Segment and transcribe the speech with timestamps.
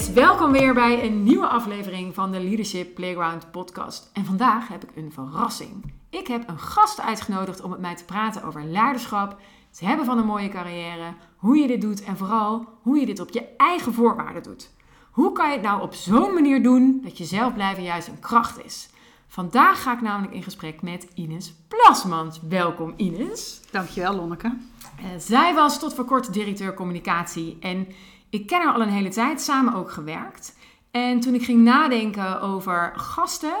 [0.00, 4.10] Yes, welkom weer bij een nieuwe aflevering van de Leadership Playground podcast.
[4.12, 5.92] En vandaag heb ik een verrassing.
[6.10, 9.36] Ik heb een gast uitgenodigd om met mij te praten over leiderschap,
[9.68, 13.20] het hebben van een mooie carrière, hoe je dit doet en vooral hoe je dit
[13.20, 14.70] op je eigen voorwaarden doet.
[15.10, 18.20] Hoe kan je het nou op zo'n manier doen dat je zelf blijven juist een
[18.20, 18.88] kracht is?
[19.26, 22.40] Vandaag ga ik namelijk in gesprek met Ines Plasmans.
[22.48, 23.60] Welkom Ines.
[23.70, 24.56] Dankjewel Lonneke.
[25.00, 27.88] Uh, zij was tot voor kort directeur communicatie en
[28.30, 30.58] ik ken haar al een hele tijd, samen ook gewerkt.
[30.90, 33.56] En toen ik ging nadenken over gasten,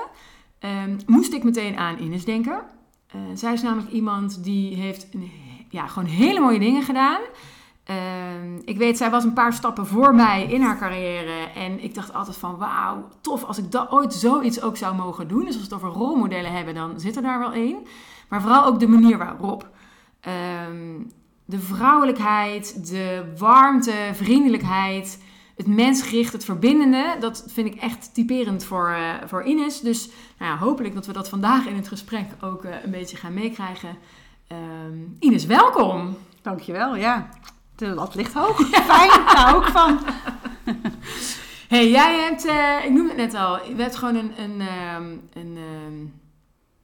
[0.60, 2.62] um, moest ik meteen aan Ines denken.
[3.14, 5.06] Uh, zij is namelijk iemand die heeft
[5.68, 7.20] ja, gewoon hele mooie dingen gedaan.
[7.90, 7.96] Uh,
[8.64, 11.48] ik weet, zij was een paar stappen voor mij in haar carrière.
[11.54, 15.28] En ik dacht altijd van, wauw, tof als ik dat ooit zoiets ook zou mogen
[15.28, 15.44] doen.
[15.44, 17.78] Dus als we het over rolmodellen hebben, dan zit er daar wel één.
[18.28, 19.68] Maar vooral ook de manier waarop.
[20.68, 21.10] Um,
[21.50, 25.18] de vrouwelijkheid, de warmte, vriendelijkheid,
[25.56, 27.16] het mensgericht, het verbindende.
[27.20, 29.80] Dat vind ik echt typerend voor, uh, voor Ines.
[29.80, 30.08] Dus
[30.38, 33.34] nou ja, hopelijk dat we dat vandaag in het gesprek ook uh, een beetje gaan
[33.34, 33.96] meekrijgen.
[34.52, 36.16] Um, Ines, welkom.
[36.42, 37.28] Dankjewel, ja.
[37.76, 38.68] De lat ligt hoog.
[38.92, 39.98] Fijn, daar ook van.
[41.68, 45.28] hey, jij hebt, uh, ik noemde het net al, je hebt gewoon een, een, um,
[45.32, 46.20] een um,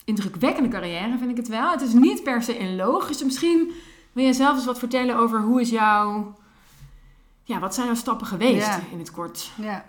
[0.05, 1.71] indrukwekkende carrière, vind ik het wel.
[1.71, 3.25] Het is niet per se in logisch.
[3.25, 3.73] Misschien
[4.17, 6.35] wil je zelf eens wat vertellen over hoe is jouw...
[7.45, 8.81] Ja, wat zijn jouw stappen geweest Ja.
[8.91, 9.51] in het kort?
[9.57, 9.85] Ja.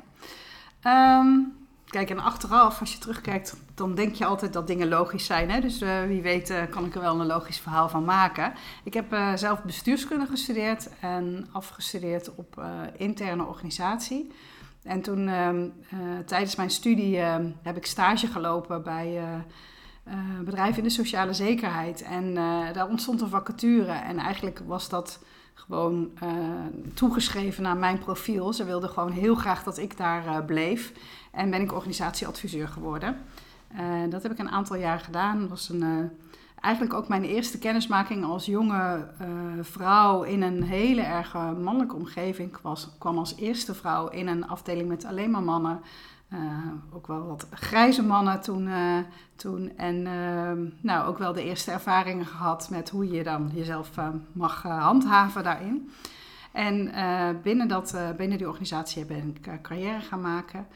[0.82, 1.28] Ehm,
[1.86, 5.52] kijk, en achteraf, als je terugkijkt, dan denk je altijd dat dingen logisch zijn.
[5.52, 5.60] Hè?
[5.60, 8.54] Dus eh, wie weet eh, kan ik er wel een logisch verhaal van maken.
[8.84, 12.62] Ik heb eh, zelf bestuurskunde gestudeerd en afgestudeerd op
[12.98, 14.32] interne organisatie.
[14.84, 19.22] En toen, ehm, eh, tijdens mijn studie, ehm, heb ik stage gelopen bij
[20.10, 22.02] eh, bedrijven in de sociale zekerheid.
[22.02, 23.92] En eh, daar ontstond een vacature.
[23.92, 25.20] En eigenlijk was dat
[25.54, 26.30] gewoon eh,
[26.94, 28.54] toegeschreven naar mijn profiel.
[28.54, 30.94] Ze wilden gewoon heel graag dat ik daar bleef.
[31.32, 33.18] En ben ik organisatieadviseur geworden.
[34.10, 35.40] Dat heb ik een aantal jaar gedaan.
[35.40, 36.12] Dat was een,
[36.60, 39.08] eigenlijk ook mijn eerste kennismaking als jonge
[39.62, 42.50] vrouw in een hele erg mannelijke omgeving.
[42.50, 45.82] Ik was, kwam als eerste vrouw in een afdeling met alleen maar mannen.
[46.30, 46.38] Eh,
[46.92, 48.68] ook wel wat grijze mannen toen.
[48.68, 48.98] eh,
[49.36, 49.78] toen.
[49.78, 54.10] En ehm, nou, ook wel de eerste ervaringen gehad met hoe je dan jezelf eh,
[54.32, 55.92] mag handhaven daarin.
[56.52, 56.92] En
[57.44, 60.68] binnen, dat, binnen die organisatie ben ik carrière gaan maken.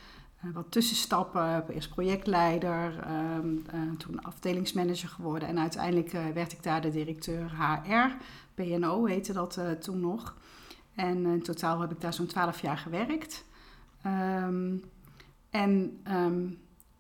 [0.54, 5.48] Wat tussenstappen, eerst projectleider, ehm, eh, toen afdelingsmanager geworden.
[5.48, 8.16] En uiteindelijk werd ik daar de directeur HR,
[8.54, 10.36] PNO heette dat toen nog.
[10.96, 13.46] En in totaal heb ik daar zo'n 12 jaar gewerkt.
[15.52, 16.48] En ehm,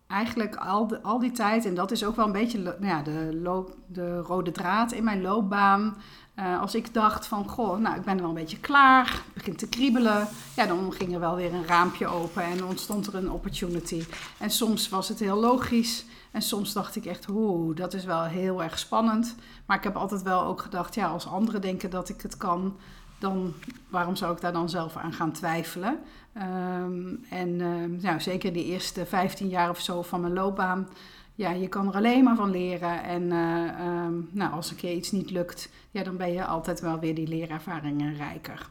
[0.08, 3.64] eigenlijk al, al die tijd, en dat is ook wel een beetje nou ja, de,
[3.88, 5.98] de rode draad in mijn loopbaan.
[6.36, 9.58] Eh, als ik dacht van, goh, nou, ik ben wel een beetje klaar, het begint
[9.58, 10.28] te kriebelen.
[10.56, 14.04] Ja, dan ging er wel weer een raampje open en ontstond er een opportunity.
[14.38, 16.06] En soms was het heel logisch.
[16.32, 19.36] En soms dacht ik echt, oeh, dat is wel heel erg spannend.
[19.66, 22.78] Maar ik heb altijd wel ook gedacht, ja, als anderen denken dat ik het kan,
[23.22, 23.54] dan
[23.90, 26.00] waarom zou ik daar dan zelf aan gaan twijfelen?
[26.34, 30.88] Ehm, en ehm, nou, zeker die eerste 15 jaar of zo van mijn loopbaan,
[31.36, 33.04] ja, je kan er alleen maar van leren.
[33.04, 36.80] En eh, ehm, nou, als een keer iets niet lukt, ja, dan ben je altijd
[36.80, 38.70] wel weer die leerervaringen rijker.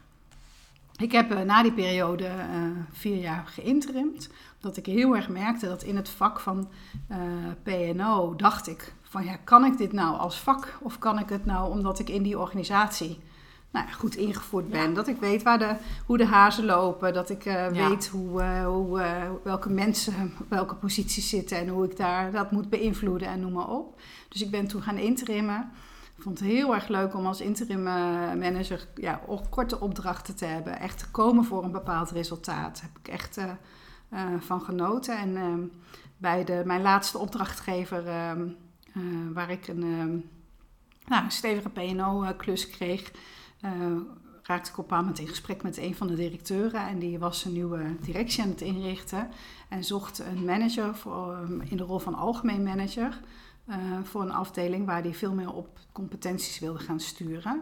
[0.97, 2.37] Ik heb eh, na die periode eh,
[2.91, 4.29] vier jaar geïnterimd.
[4.61, 6.69] Omdat ik heel erg merkte dat in het vak van
[7.63, 11.45] PNO dacht ik van ja, kan ik dit nou als vak of kan ik het
[11.45, 13.19] nou omdat ik in die organisatie
[13.71, 14.89] nou, goed ingevoerd ben.
[14.89, 14.95] Ja.
[14.95, 17.89] Dat ik weet waar de, hoe de hazen lopen, dat ik eh, Ja.
[17.89, 22.31] weet hoe, eh, hoe, eh, welke mensen op welke posities zitten en hoe ik daar
[22.31, 24.01] dat moet beïnvloeden en noem maar op.
[24.29, 25.71] Dus ik ben toen gaan interimmen.
[26.15, 27.83] Ik vond het heel erg leuk om als interim
[28.39, 30.79] manager ja, korte opdrachten te hebben.
[30.79, 32.73] Echt te komen voor een bepaald resultaat.
[32.73, 33.39] Daar heb ik echt
[34.39, 35.17] van genoten.
[35.17, 35.61] En ehm,
[36.21, 38.47] bij de, mijn laatste opdrachtgever, ehm,
[38.93, 39.01] eh,
[39.33, 40.17] waar ik een, ehm,
[41.07, 43.11] nou, een stevige PNO-klus kreeg,
[44.43, 46.87] raakte ik op een moment in gesprek met een van de directeuren.
[46.87, 49.29] En die was een nieuwe directie aan het inrichten.
[49.69, 53.19] En zocht een manager voor, ehm, in de rol van algemeen manager.
[53.65, 57.61] eh, voor een afdeling waar die veel meer op competenties wilde gaan sturen.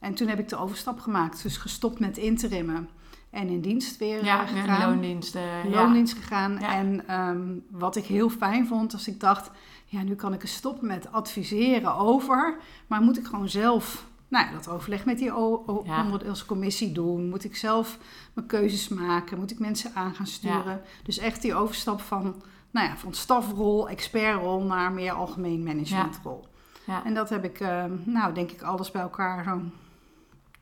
[0.00, 1.42] En toen heb ik de overstap gemaakt.
[1.42, 2.88] Dus gestopt met interimmen.
[3.30, 5.34] En in dienst weer Ja, eh, gegaan loondienst.
[5.34, 5.70] eh, ja.
[5.70, 6.52] loondienst gegaan.
[6.60, 6.74] Ja.
[6.74, 9.50] En ehm, wat ik heel fijn vond, als ik dacht,
[9.86, 12.56] ja, nu kan ik stoppen met adviseren over,
[12.86, 16.02] maar moet ik gewoon zelf, nou ja, dat overleg met die o- o- Ja.
[16.04, 17.98] onderdeleelscommissie doen, moet ik zelf
[18.32, 20.80] mijn keuzes maken, moet ik mensen aan gaan sturen.
[21.02, 26.48] Dus echt die overstap van, nou ja, van stafrol, expertrol naar meer algemeen managementrol.
[26.86, 27.04] Ja.
[27.04, 29.72] En dat heb ik, ehm, nou, denk ik, alles bij elkaar zo'n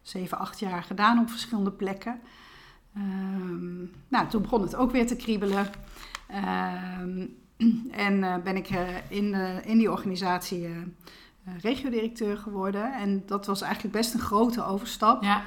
[0.02, 2.20] 7, 8 jaar gedaan op verschillende plekken.
[2.94, 3.78] Ehm,
[4.08, 5.66] nou, toen begon het ook weer te kriebelen.
[6.28, 7.26] Ehm,
[8.06, 10.68] en eh, ben ik eh, in, eh, in die organisatie
[11.60, 12.94] regiodirecteur geworden.
[12.94, 15.22] En dat was eigenlijk best een grote overstap.
[15.22, 15.42] Ja.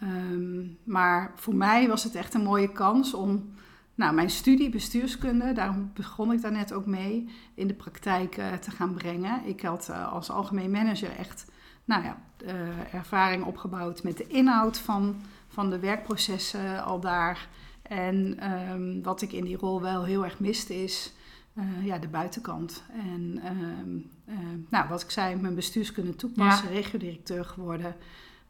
[0.00, 3.54] Ehm, maar voor mij was het echt een mooie kans om
[3.94, 8.52] nou, mijn studie bestuurskunde, daarom begon ik daar net ook mee, in de praktijk eh,
[8.52, 9.46] te gaan brengen.
[9.46, 11.50] Ik had eh, als algemeen manager echt
[11.84, 17.48] nou ja, eh, ervaring opgebouwd met de inhoud van, van de werkprocessen al daar.
[17.82, 21.12] En ehm, wat ik in die rol wel heel erg miste is
[21.54, 22.82] eh, ja, de buitenkant.
[22.92, 27.96] En ehm, eh, nou, wat ik zei, mijn bestuurskunde toepassen, regiodirecteur geworden.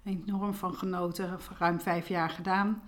[0.04, 2.82] Enorm van genoten, ruim vijf jaar gedaan.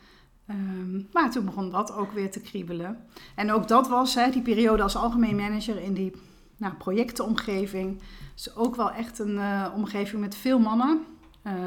[0.47, 3.07] Ehm, maar toen begon dat ook weer te kriebelen.
[3.35, 6.13] En ook dat was, hè, die periode als algemeen manager in die
[6.57, 8.01] nou, projectenomgeving.
[8.37, 11.05] is ook wel echt een eh, omgeving met veel mannen.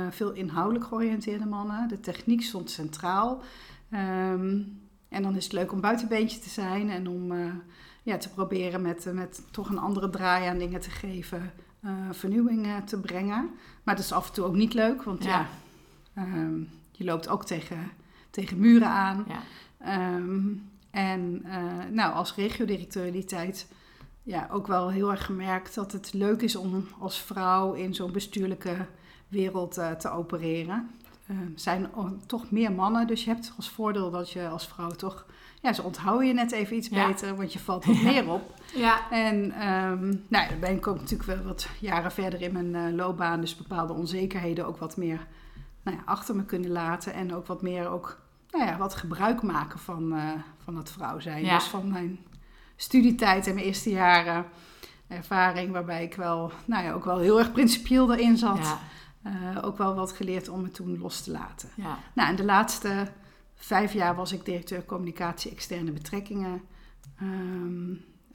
[0.10, 1.88] veel inhoudelijk georiënteerde mannen.
[1.88, 3.42] De techniek stond centraal.
[3.90, 4.62] Ehm,
[5.10, 7.32] en dan is het leuk om buitenbeentje te zijn en om
[8.06, 11.92] ja, te proberen met, eh, met toch een andere draai aan dingen te geven, eh
[12.12, 13.50] vernieuwing te brengen.
[13.84, 15.48] Maar dat is af en toe ook niet leuk, want ja, Ja.
[16.24, 16.60] ehm,
[16.92, 17.92] je loopt ook tegen,
[18.30, 19.26] tegen muren aan.
[19.28, 19.42] Ja.
[19.78, 20.40] Ehm,
[20.92, 23.68] en eh, nou, als regiodirecteur die tijd
[24.24, 28.12] ja, ook wel heel erg gemerkt dat het leuk is om als vrouw in zo'n
[28.12, 28.76] bestuurlijke
[29.28, 30.90] wereld te opereren.
[31.28, 31.90] Er zijn
[32.26, 35.26] toch meer mannen, dus je hebt als voordeel dat je als vrouw toch...
[35.62, 37.08] Ja, ze onthouden je net even iets Ja.
[37.08, 38.54] beter, want je valt wat meer op.
[38.76, 39.12] Ja.
[39.12, 42.76] En ehm, nou, ja, dan ben ik ook natuurlijk wel wat jaren verder in mijn
[42.76, 45.28] eh, loopbaan, dus bepaalde onzekerheden ook wat meer
[45.84, 47.14] nou ja, achter me kunnen laten.
[47.14, 48.20] En ook wat meer ook,
[48.52, 50.32] nou ja, wat gebruik maken van, eh,
[50.64, 51.44] van het vrouw zijn.
[51.44, 52.20] Dus van mijn
[52.76, 54.46] studietijd en mijn eerste jaren
[55.08, 58.78] ervaring, waarbij ik wel, nou ja, ook wel heel erg principieel erin zat.
[59.26, 61.70] Eh, ook wel wat geleerd om het toen los te laten.
[61.76, 61.98] Ja.
[62.14, 63.08] Nou, in de laatste
[63.56, 66.62] vijf jaar was ik directeur communicatie externe betrekkingen.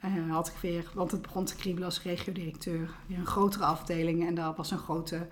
[0.01, 4.27] Eh, had ik weer, want het begon te kriebelen als regiodirecteur, weer een grotere afdeling.
[4.27, 5.29] En daar was een grote,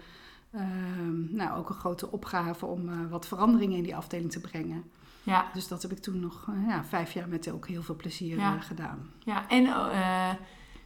[0.51, 4.85] ehm, nou, ook een grote opgave om eh, wat veranderingen in die afdeling te brengen.
[5.23, 5.51] Ja.
[5.55, 8.61] Dus dat heb ik toen nog ja, vijf jaar met ook heel veel plezier Ja.
[8.61, 9.11] gedaan.
[9.19, 9.65] Ja, en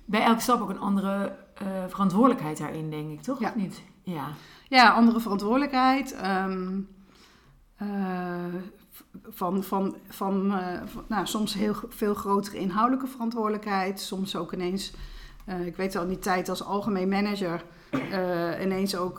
[0.05, 1.37] bij elke stap ook een andere
[1.89, 3.41] verantwoordelijkheid daarin, denk ik, toch?
[3.41, 3.49] Ja.
[3.49, 3.83] Of niet?
[4.03, 4.29] Ja.
[4.69, 6.13] Ja, andere verantwoordelijkheid.
[6.15, 6.81] ehm,
[7.77, 7.87] eh,
[9.29, 14.01] van, van, van, eh, van- nou, soms heel veel grotere inhoudelijke verantwoordelijkheid.
[14.01, 14.93] Soms ook ineens,
[15.45, 17.65] eh, ik weet al in die tijd als algemeen manager,
[18.63, 19.17] ineens ook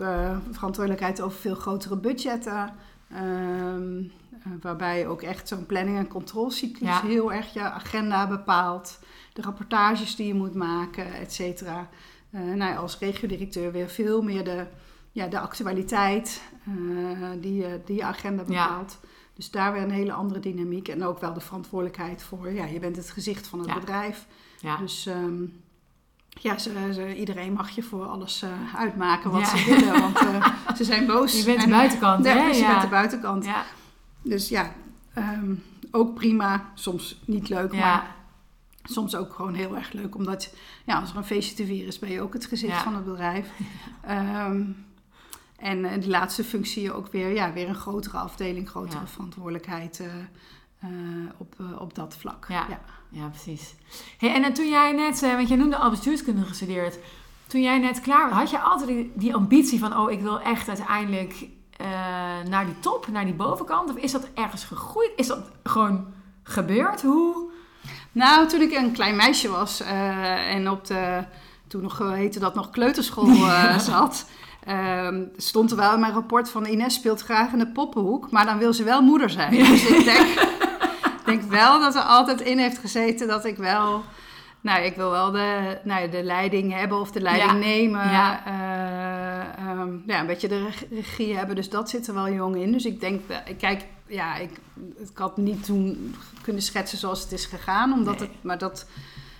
[0.51, 2.73] verantwoordelijkheid over veel grotere budgetten.
[3.11, 7.01] Ehm, eh, waarbij je ook echt zo'n planning- en controlecyclus Ja.
[7.01, 8.99] heel erg je agenda bepaalt.
[9.33, 11.89] De rapportages die je moet maken, et cetera.
[12.33, 14.65] Eh, nou ja, als regiodirecteur weer veel meer de,
[15.11, 18.67] ja, de actualiteit eh, die, je- die je agenda Ja.
[18.67, 18.99] bepaalt.
[19.33, 20.87] Dus daar weer een hele andere dynamiek.
[20.87, 23.79] En ook wel de verantwoordelijkheid voor, ja, je bent het gezicht van het Ja.
[23.79, 24.25] bedrijf.
[24.59, 24.77] Ja.
[24.77, 25.41] Dus ehm,
[26.29, 29.57] ja, ze, ze- iedereen mag je voor alles eh, uitmaken wat Ja.
[29.57, 30.01] ze willen.
[30.01, 31.37] Want eh, ze zijn boos.
[31.39, 32.47] Je bent de En- buitenkant, Ja, hè?
[32.47, 33.45] dus je bent de buitenkant.
[33.45, 33.63] Ja.
[34.21, 34.71] Dus ja,
[35.13, 35.53] ehm,
[35.91, 36.71] ook prima.
[36.73, 38.15] Soms niet leuk, maar.
[38.83, 40.15] Soms ook gewoon heel erg leuk.
[40.15, 40.53] Omdat
[40.85, 42.83] ja, als er een feestje te vieren is, ben je ook het gezicht Ja.
[42.83, 43.49] van het bedrijf.
[44.01, 44.61] Ehm,
[45.57, 49.07] en de laatste functie ook weer, ja, weer een grotere afdeling, grotere Ja.
[49.07, 50.07] verantwoordelijkheid eh,
[50.79, 50.89] eh,
[51.37, 52.45] op, eh, op dat vlak.
[52.49, 52.67] Ja.
[53.09, 53.75] Ja, precies.
[54.17, 56.97] Hey, en toen jij net, want jij noemde al bestuurskunde gestudeerd.
[57.47, 60.39] Toen jij net klaar was, had je altijd die, die ambitie van, oh, ik wil
[60.41, 61.47] echt uiteindelijk
[62.49, 63.89] naar die top, naar die bovenkant?
[63.89, 65.11] Of is dat ergens gegroeid?
[65.15, 67.01] Is dat gewoon gebeurd?
[67.01, 67.51] Hoe?
[68.13, 71.23] Nou, toen ik een klein meisje was eh, en op de,
[71.67, 74.25] toen nog eh, heette dat nog kleuterschool eh, zat,
[74.65, 78.45] ehm, stond er wel in mijn rapport van Ines speelt graag in de poppenhoek, maar
[78.45, 79.55] dan wil ze wel moeder zijn.
[79.55, 80.27] Dus ik denk,
[81.25, 84.03] denk wel dat er altijd in heeft gezeten dat ik wel,
[84.63, 87.57] nou, ik wil wel de, nou, de leiding hebben of de leiding Ja.
[87.57, 88.09] nemen.
[88.09, 88.45] Ja.
[88.45, 91.55] eh, ehm, ja, een beetje de reg- regie hebben.
[91.55, 92.71] Dus dat zit er wel jong in.
[92.71, 94.49] Dus ik denk, wel- kijk, ja, ik,
[94.97, 98.27] ik had niet toen kunnen schetsen zoals het is gegaan, omdat Nee.
[98.27, 98.87] het, maar dat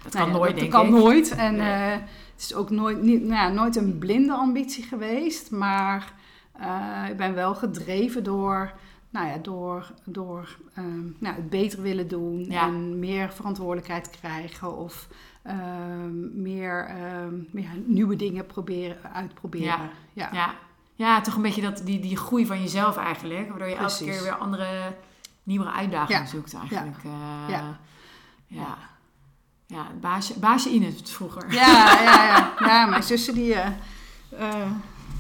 [0.03, 0.92] Dat nou kan ja, nooit, dat denk kan ik.
[0.92, 1.36] nooit.
[1.36, 1.72] En Nee.
[1.72, 1.92] eh,
[2.34, 5.51] het is ook nooit, niet, nou ja, nooit een blinde ambitie geweest.
[5.51, 6.13] Maar
[6.60, 8.72] eh, ik ben wel gedreven door,
[9.13, 12.46] nou ja, door, door ehm, nou, het beter willen doen.
[12.50, 12.65] Ja.
[12.67, 14.77] En meer verantwoordelijkheid krijgen.
[14.77, 15.08] Of
[15.43, 19.65] ehm, meer, ehm, meer nieuwe dingen proberen, uitproberen.
[19.65, 19.89] Ja.
[20.13, 20.29] Ja.
[20.32, 20.53] Ja.
[20.96, 23.50] ja, toch een beetje dat, die, die groei van jezelf eigenlijk.
[23.50, 24.96] Waardoor je elke keer weer andere,
[25.43, 26.27] nieuwere uitdagingen Ja.
[26.27, 26.98] zoekt eigenlijk.
[27.03, 27.48] Ja.
[27.50, 27.77] Ja.
[28.48, 28.77] ja.
[29.67, 29.88] ja.
[30.01, 31.53] baasje, baasje Ines vroeger.
[31.53, 32.53] Ja, ja, ja.
[32.60, 33.53] ja, mijn zussen die...
[33.53, 33.67] eh,
[34.29, 34.72] eh,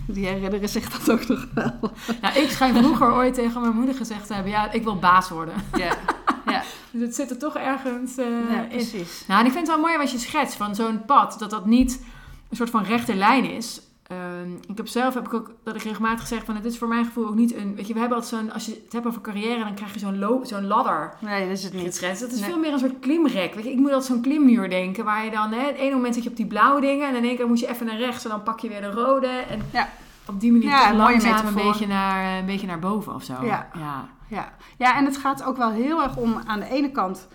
[0.07, 1.91] Die herinneren zich dat ook nog wel.
[2.21, 4.51] Nou, ik schijn vroeger ooit tegen mijn moeder gezegd te hebben...
[4.51, 5.53] ja, ik wil baas worden.
[5.75, 5.97] Ja,
[6.45, 6.63] ja.
[6.91, 8.67] Dus het zit er toch ergens eh, ja in.
[8.67, 9.23] precies.
[9.27, 11.39] Nou, en ik vind het wel mooi wat je schetst van zo'n pad.
[11.39, 12.01] Dat dat niet
[12.49, 13.81] een soort van rechte lijn is.
[14.13, 16.87] Ehm, ik heb zelf heb ik ook dat ik regelmatig gezegd van het is voor
[16.87, 17.75] mijn gevoel ook niet een.
[17.75, 18.51] Weet je, we hebben altijd zo'n.
[18.53, 21.13] Als je het hebt over carrière, dan krijg je zo'n zo'n ladder.
[21.19, 22.01] Nee, dat is het niet.
[22.01, 22.49] Het is Nee.
[22.49, 23.53] veel meer een soort klimrek.
[23.53, 25.05] Weet je, ik moet altijd zo'n klimmuur denken.
[25.05, 27.07] Waar je dan, hè, het ene moment zit je op die blauwe dingen.
[27.09, 28.23] En in één keer moet je even naar rechts.
[28.23, 29.27] En dan pak je weer de rode.
[29.27, 29.89] En Ja.
[30.25, 33.33] op die manier Ja, langzaam een beetje, naar, een beetje naar boven of zo.
[33.41, 33.69] Ja.
[33.77, 34.09] ja.
[34.27, 34.53] Ja.
[34.77, 37.27] ja, en het gaat ook wel heel erg om aan de ene kant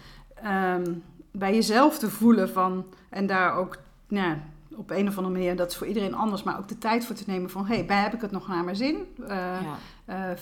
[0.42, 0.92] ehm,
[1.32, 3.76] bij jezelf te voelen van en daar ook
[4.08, 4.36] nou,
[4.78, 7.14] op een of andere manier, dat is voor iedereen anders, maar ook de tijd voor
[7.14, 8.96] te nemen van hé, hey, heb ik het nog naar mijn zin?
[9.28, 9.76] Eh, Ja.
[10.04, 10.38] eh, eh,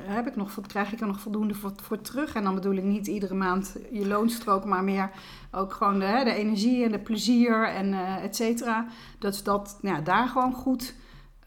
[0.00, 2.34] heb ik nog, krijg ik er nog voldoende voor, voor terug?
[2.34, 5.10] En dan bedoel ik niet iedere maand je loonstrook, maar meer
[5.50, 8.86] ook gewoon de, de energie en de plezier en et cetera.
[9.18, 10.94] Dat nou, ja, daar gewoon goed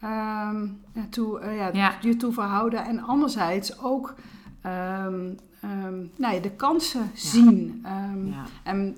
[0.00, 0.66] ehm,
[1.10, 1.94] toe, ja, Ja.
[2.00, 2.84] je toe verhouden.
[2.84, 4.14] En anderzijds ook
[4.62, 5.30] ehm,
[5.60, 7.84] ehm, nou ja, de kansen zien.
[8.62, 8.96] En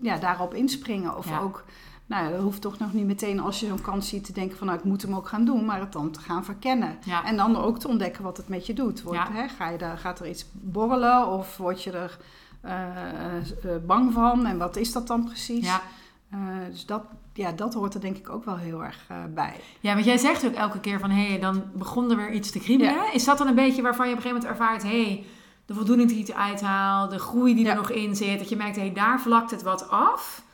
[0.00, 1.16] ja, daarop inspringen.
[1.16, 1.38] Of Ja.
[1.38, 1.64] ook,
[2.06, 4.66] nou dat hoeft toch nog niet meteen als je zo'n kans ziet te denken van
[4.66, 6.98] nou, ik moet hem ook gaan doen, maar het dan te gaan verkennen.
[7.04, 7.24] Ja.
[7.24, 9.02] En dan ook te ontdekken wat het met je doet.
[9.10, 9.28] Ja.
[9.32, 12.18] hè, ga je daar, gaat er iets borrelen of word je er
[12.60, 14.46] eh, eh, bang van?
[14.46, 15.66] En wat is dat dan precies?
[15.66, 15.82] Ja.
[16.30, 16.38] Eh,
[16.70, 19.54] dus dat, ja, dat hoort er denk ik ook wel heel erg bij.
[19.80, 21.10] Ja, want jij zegt ook elke keer van...
[21.10, 23.12] hé, hey, dan begon er weer iets te kriebelen.
[23.12, 24.82] Is dat dan een beetje waarvan je op een gegeven moment ervaart...
[24.82, 25.24] hé, hey,
[25.66, 28.38] de voldoening die je eruit haalt, de groei die er nog in zit...
[28.38, 30.44] dat je merkt, hé, hey, daar vlakt het wat af.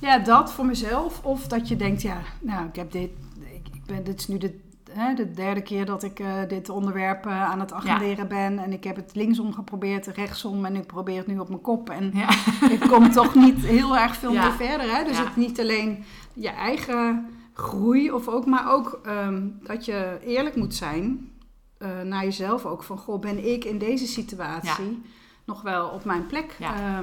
[0.00, 1.24] Ja, dat voor mezelf.
[1.24, 3.10] Of dat je denkt, ja, nou, ik heb dit.
[3.40, 4.60] Ik, ik ben, dit is nu de,
[4.90, 8.58] hè, de derde keer dat ik eh, dit onderwerp eh, aan het agenderen ben.
[8.58, 10.64] En ik heb het linksom geprobeerd, rechtsom.
[10.64, 11.90] En ik probeer het nu op mijn kop.
[11.90, 12.28] En Ja.
[12.76, 14.96] ik kom toch niet heel erg veel meer verder.
[14.96, 15.04] Hè?
[15.04, 20.56] Dus het niet alleen je eigen groei, of ook, maar ook ehm, dat je eerlijk
[20.56, 21.30] moet zijn
[21.78, 22.82] eh, naar jezelf ook.
[22.82, 25.02] Van, goh, ben ik in deze situatie
[25.44, 26.56] nog wel op mijn plek?
[26.58, 27.02] Ja.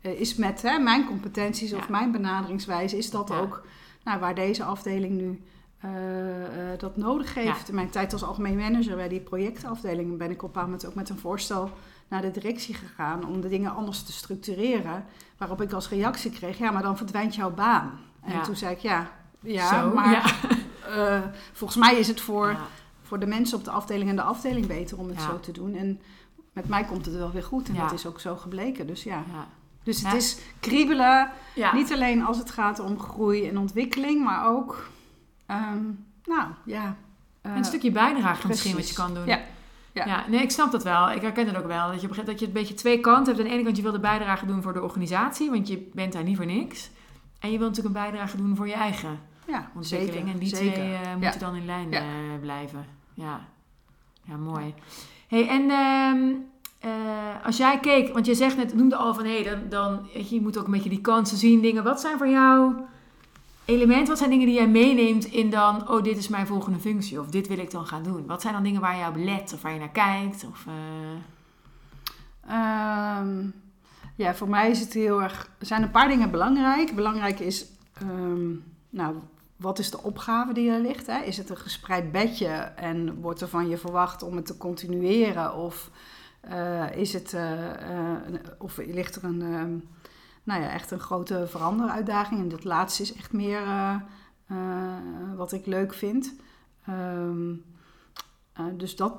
[0.00, 3.66] Eh, is met hè, mijn competenties of mijn benaderingswijze, is dat ook
[4.04, 5.42] nou, waar deze afdeling nu
[5.78, 7.68] eh, eh, dat nodig heeft.
[7.68, 10.94] In mijn tijd als algemeen manager bij die projectafdeling ben ik op een moment ook
[10.94, 11.70] met een voorstel
[12.08, 15.04] naar de directie gegaan om de dingen anders te structureren.
[15.38, 17.98] Waarop ik als reactie kreeg, ja, maar dan verdwijnt jouw baan.
[18.22, 19.10] En toen zei ik, ja,
[19.40, 20.36] ja Zo, maar
[21.52, 22.56] volgens mij is het voor,
[23.02, 25.28] voor de mensen op de afdeling en de afdeling beter om het Ja.
[25.28, 25.74] zo te doen.
[25.74, 26.00] En
[26.52, 27.80] met mij komt het wel weer goed en Ja.
[27.80, 28.86] dat is ook zo gebleken.
[28.86, 29.46] Dus ja, Ja.
[29.86, 30.16] Dus het Ja.
[30.16, 31.74] is kriebelen, Ja.
[31.74, 34.88] niet alleen als het gaat om groei en ontwikkeling, maar ook,
[35.46, 35.82] ehm,
[36.24, 36.96] nou ja.
[37.40, 39.26] eh, een stukje bijdrage misschien wat je kan doen.
[39.26, 39.40] Ja.
[39.92, 40.06] Ja.
[40.06, 40.24] Ja.
[40.28, 41.10] nee, ik snap dat wel.
[41.10, 41.90] Ik herken het ook wel.
[41.92, 43.38] Dat je, dat je een beetje twee kanten hebt.
[43.38, 46.12] Aan de ene kant, je wil de bijdrage doen voor de organisatie, want je bent
[46.12, 46.90] daar niet voor niks.
[47.38, 50.14] En je wilt natuurlijk een bijdrage doen voor je eigen ja, ontwikkeling.
[50.16, 50.72] zeker, en die zeker.
[50.72, 51.38] twee eh, moeten Ja.
[51.38, 52.02] dan in lijn eh,
[52.40, 52.86] blijven.
[53.14, 53.40] Ja,
[54.22, 54.74] ja mooi.
[55.28, 56.32] hey, en ehm,
[56.86, 60.40] eh, als jij keek, want je zegt net, noemde al van hé, dan, dan je,
[60.40, 61.84] moet ook een beetje die kansen zien, dingen.
[61.84, 62.74] Wat zijn voor jou
[63.64, 67.20] elementen, wat zijn dingen die jij meeneemt in dan, oh, dit is mijn volgende functie
[67.20, 68.26] of dit wil ik dan gaan doen?
[68.26, 70.46] Wat zijn dan dingen waar je op let of waar je naar kijkt?
[70.50, 70.74] Of, eh,
[72.48, 73.48] Ehm,
[74.16, 75.50] ja, voor mij is het heel erg.
[75.58, 76.94] Er zijn een paar dingen belangrijk.
[76.94, 78.50] Belangrijk is, ehm,
[78.90, 79.16] nou,
[79.56, 81.06] wat is de opgave die er ligt?
[81.06, 81.22] Hè?
[81.22, 85.54] Is het een gespreid bedje en wordt er van je verwacht om het te continueren?
[85.54, 85.90] Of
[86.96, 88.22] is het, eh, eh,
[88.58, 89.78] of ligt er een, ehm,
[90.42, 92.40] nou ja, echt een grote veranderuitdaging?
[92.40, 93.96] En dat laatste is echt meer eh,
[94.46, 96.34] eh, wat ik leuk vind.
[96.86, 97.52] Ehm,
[98.52, 99.14] eh, dus dat,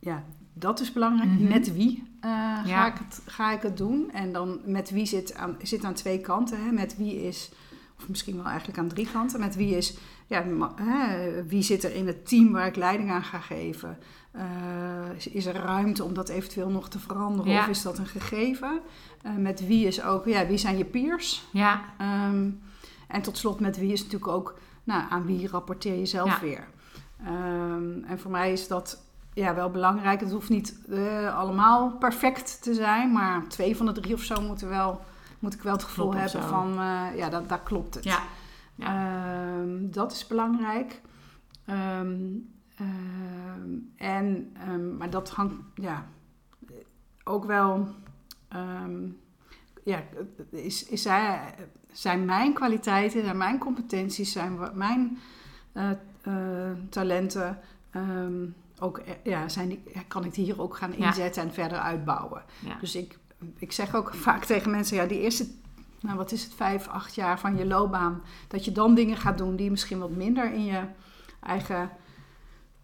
[0.00, 1.30] ja, dat is belangrijk.
[1.30, 1.48] Mhm.
[1.48, 4.10] Met wie eh, ga, ik het, ga ik het doen?
[4.12, 6.64] En dan met wie zit aan, zit aan twee kanten.
[6.64, 6.72] Hè?
[6.72, 7.50] Met wie is,
[7.98, 9.40] of misschien wel eigenlijk aan drie kanten.
[9.40, 10.44] Met wie is, ja,
[10.76, 13.98] hè, wie zit er in het team waar ik leiding aan ga geven?
[14.36, 17.52] Eh, is, er ruimte om dat eventueel nog te veranderen?
[17.52, 17.60] Ja.
[17.60, 18.80] Of is dat een gegeven?
[19.22, 21.44] Eh, met wie is ook, ja, wie zijn je peers?
[21.52, 22.50] ja, Ehm,
[23.08, 26.40] en tot slot met wie is natuurlijk ook, nou, aan wie rapporteer je zelf Ja.
[26.40, 26.68] weer?
[27.24, 29.02] Ehm, en voor mij is dat
[29.34, 30.20] ja, wel belangrijk.
[30.20, 34.40] Het hoeft niet eh, allemaal perfect te zijn, maar twee van de drie of zo
[34.40, 35.00] moeten wel,
[35.38, 36.72] moet ik wel het gevoel hebben van,
[37.16, 38.04] ja, dat, daar klopt het.
[38.04, 38.18] ja,
[38.78, 41.00] Ehm, dat is belangrijk.
[41.64, 42.16] Ehm,
[42.76, 46.06] ehm, en, ehm, maar dat hangt, ja,
[47.24, 47.88] ook wel,
[48.48, 49.08] ehm,
[49.84, 50.02] ja,
[50.50, 51.54] is, is zij,
[51.92, 55.18] zijn mijn kwaliteiten, zijn mijn competenties, zijn mijn
[55.72, 55.90] eh,
[56.22, 57.58] eh, talenten,
[58.78, 61.06] ook, eh, ja, zijn die, kan ik die hier ook gaan Ja.
[61.06, 62.42] inzetten en verder uitbouwen.
[62.60, 62.76] ja.
[62.80, 63.18] Dus ik,
[63.58, 65.46] ik zeg ook vaak tegen mensen, ja, die eerste,
[66.00, 69.38] nou wat is het, vijf, acht jaar van je loopbaan, dat je dan dingen gaat
[69.38, 70.82] doen die misschien wat minder in je
[71.40, 71.90] eigen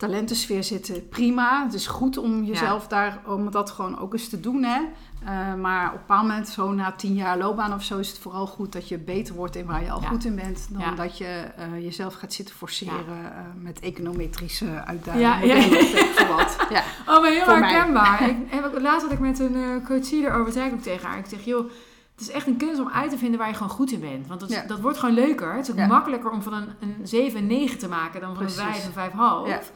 [0.03, 1.65] talentensfeer zitten, prima.
[1.65, 4.63] Het is goed om jezelf daar, om dat gewoon ook eens te doen.
[4.63, 4.81] Hè?
[4.81, 8.19] Uh, maar op een bepaald moment, zo na tien jaar loopbaan of zo, is het
[8.19, 10.69] vooral goed dat je beter wordt in waar je al goed in bent.
[10.71, 15.47] Dan dat je uh, jezelf gaat zitten forceren uh, met econometrische uitdagingen.
[15.47, 16.27] Ja, ja.
[16.37, 16.57] wat.
[16.77, 16.83] ja.
[17.07, 18.23] Oh, maar heel herkenbaar.
[18.29, 21.19] ik, heb, laatst had ik met een coachie erover, zei ik ook tegen haar.
[21.19, 21.71] Ik zeg, joh,
[22.13, 24.27] het is echt een kunst om uit te vinden waar je gewoon goed in bent.
[24.27, 25.55] Want dat, dat wordt gewoon leuker.
[25.55, 28.45] Het is ook makkelijker om van een, een 7 en 9 te maken dan van
[28.45, 28.85] Precies.
[28.85, 29.73] een 5 en 5,5.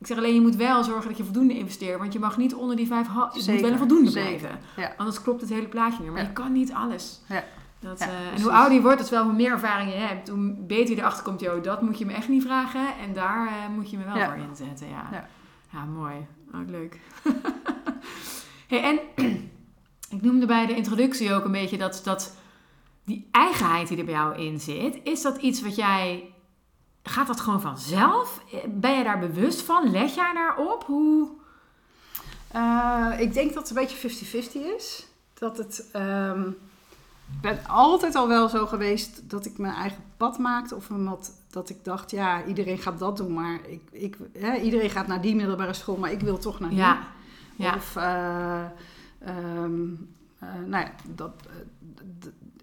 [0.00, 1.98] Ik zeg alleen, je moet wel zorgen dat je voldoende investeert.
[1.98, 3.06] Want je mag niet onder die vijf...
[3.06, 4.58] Je moet wel een voldoende blijven.
[4.96, 7.20] Anders klopt het hele plaatje niet Maar je kan niet alles.
[7.28, 7.44] Ja.
[7.80, 10.54] Dat, uh, en hoe ouder je wordt, dus wel hoe meer ervaring je hebt, hoe
[10.58, 11.40] beter je erachter komt.
[11.40, 12.98] Joh, dat moet je me echt niet vragen.
[13.00, 14.88] En daar uh, moet je me wel voor inzetten.
[14.88, 15.28] Ja, ja.
[15.72, 16.26] ja mooi.
[16.54, 17.00] Oh, leuk.
[18.68, 18.98] hey, en
[20.16, 22.36] ik noemde bij de introductie ook een beetje dat, dat
[23.04, 24.98] die eigenheid die er bij jou in zit.
[25.02, 26.32] Is dat iets wat jij
[27.02, 28.42] Gaat dat gewoon vanzelf?
[28.68, 29.90] Ben je daar bewust van?
[29.90, 30.84] Let jij daarop?
[30.84, 31.28] Hoe?
[32.56, 34.10] Uh, ik denk dat het een beetje
[34.44, 35.06] 50-50 is.
[35.34, 35.88] Dat het.
[35.96, 36.56] Um,
[37.34, 40.74] ik ben altijd al wel zo geweest dat ik mijn eigen pad maakte.
[40.76, 43.34] Of wat, dat ik dacht, ja, iedereen gaat dat doen.
[43.34, 46.70] Maar ik, ik, hè, iedereen gaat naar die middelbare school, maar ik wil toch naar
[46.70, 46.78] die.
[46.78, 47.06] Ja.
[47.56, 47.74] ja.
[47.74, 48.64] Of, uh,
[49.62, 50.08] um,
[50.42, 51.32] uh, nou ja, dat,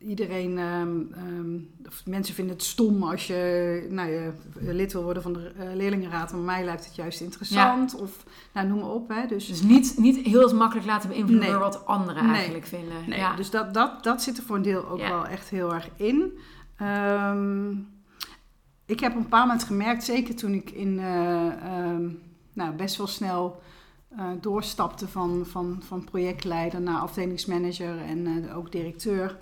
[0.08, 4.34] iedereen, um, um, of mensen vinden het stom als je nou, je
[4.74, 6.32] lid wil worden van de uh, leerlingenraad.
[6.32, 7.96] Maar mij lijkt het juist interessant.
[7.96, 9.10] Of nou, noem maar op.
[9.10, 9.28] Hè.
[9.28, 12.98] Dus, dus niet, niet heel makkelijk laten beïnvloeden door wat anderen eigenlijk vinden.
[13.08, 13.36] Nee, ja.
[13.36, 16.38] dus dat, dat, dat zit er voor een deel ook wel echt heel erg in.
[16.82, 17.88] Um,
[18.86, 21.52] ik heb een paar moment gemerkt, zeker toen ik in uh,
[22.54, 23.62] nou, best wel snel
[24.18, 29.38] uh, doorstapte van, van, van projectleider naar afdelingsmanager en uh, ook directeur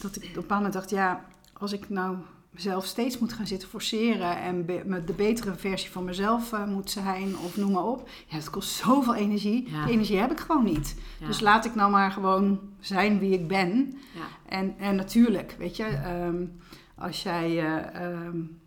[0.00, 2.16] dat ik op een bepaald moment dacht, ja, als ik nou
[2.50, 6.90] mezelf steeds moet gaan zitten forceren en met de betere versie van mezelf uh, moet
[6.90, 8.08] zijn of noem maar op.
[8.26, 9.64] Ja, het kost zoveel energie.
[9.64, 10.96] Die energie heb ik gewoon niet.
[11.26, 13.98] Dus laat ik nou maar gewoon zijn wie ik ben.
[14.14, 14.56] Ja.
[14.56, 16.60] En, en natuurlijk, weet je, um,
[16.94, 18.59] als jij uh, um,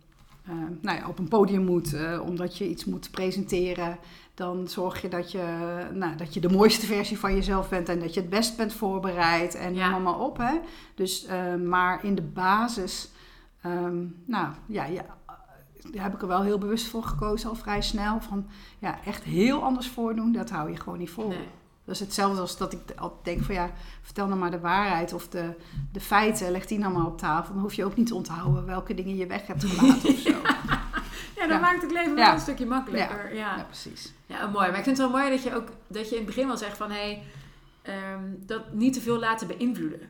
[0.48, 3.98] uh, nou ja, op een podium moet omdat je iets moet presenteren
[4.34, 5.44] dan zorg je dat je,
[5.92, 8.72] nou, dat je de mooiste versie van jezelf bent en dat je het best bent
[8.72, 9.98] voorbereid en ja.
[9.98, 10.36] maar op.
[10.36, 10.60] Hè?
[10.94, 13.10] Dus, uh, maar in de basis,
[13.66, 15.04] um, nou ja, ja,
[15.90, 18.20] daar heb ik er wel heel bewust voor gekozen al vrij snel.
[18.20, 18.46] Van
[18.78, 21.28] ja, echt heel anders voordoen, dat hou je gewoon niet vol.
[21.28, 21.48] Nee.
[21.84, 23.70] Dat is hetzelfde als dat ik altijd denk van ja,
[24.02, 25.54] vertel nou maar de waarheid of de,
[25.92, 27.52] de feiten, leg die nou maar op tafel.
[27.54, 30.30] Dan hoef je ook niet te onthouden welke dingen je weg hebt gelaten of zo.
[31.36, 33.34] Ja, dat maakt het leven wel een stukje makkelijker.
[33.34, 33.64] Ja.
[33.68, 34.12] precies.
[34.26, 34.68] Ja, mooi.
[34.68, 36.56] Maar ik vind het wel mooi dat je ook dat je in het begin wel
[36.56, 37.22] zegt van hé,
[37.82, 40.00] hey, um, dat niet te veel laten beïnvloeden.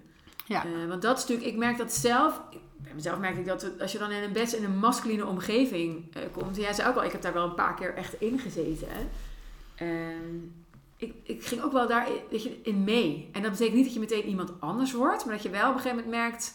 [0.46, 0.66] Ja.
[0.66, 2.40] Uh, want dat is natuurlijk, ik merk dat zelf,
[2.76, 6.16] bij mezelf merk ik dat als je dan in een best in een masculine omgeving
[6.16, 8.38] uh, komt, jij zei ook al, ik heb daar wel een paar keer echt in
[8.38, 8.88] gezeten.
[9.82, 9.88] Uh,
[11.04, 13.28] ik, ik ging ook wel daar weet je, in mee.
[13.32, 15.74] En dat betekent niet dat je meteen iemand anders wordt, maar dat je wel op
[15.74, 16.54] een gegeven moment merkt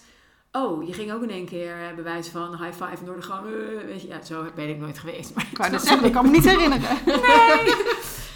[0.52, 3.46] Oh, je ging ook in één keer uh, bewijs van high five door de gang.
[3.46, 5.36] Uh, weet je, ja, zo ben ik nooit geweest.
[5.36, 6.98] Maar kan dat zeggen, ik kan me niet herinneren.
[7.06, 7.76] Nee.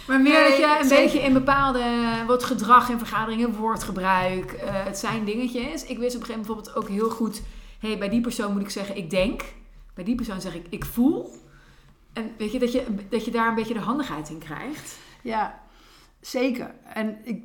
[0.06, 1.82] Maar meer dat je een beetje in bepaalde
[2.26, 5.84] wat gedrag in vergaderingen, woordgebruik, uh, het zijn dingetjes.
[5.84, 7.42] Ik wist op een gegeven moment bijvoorbeeld ook heel goed,
[7.78, 9.42] hey, bij die persoon moet ik zeggen ik denk.
[9.94, 11.34] Bij die persoon zeg ik ik voel.
[12.12, 14.98] En weet je, dat je, dat je daar een beetje de handigheid in krijgt.
[15.22, 15.62] Ja,
[16.26, 16.74] zeker.
[16.94, 17.42] En ik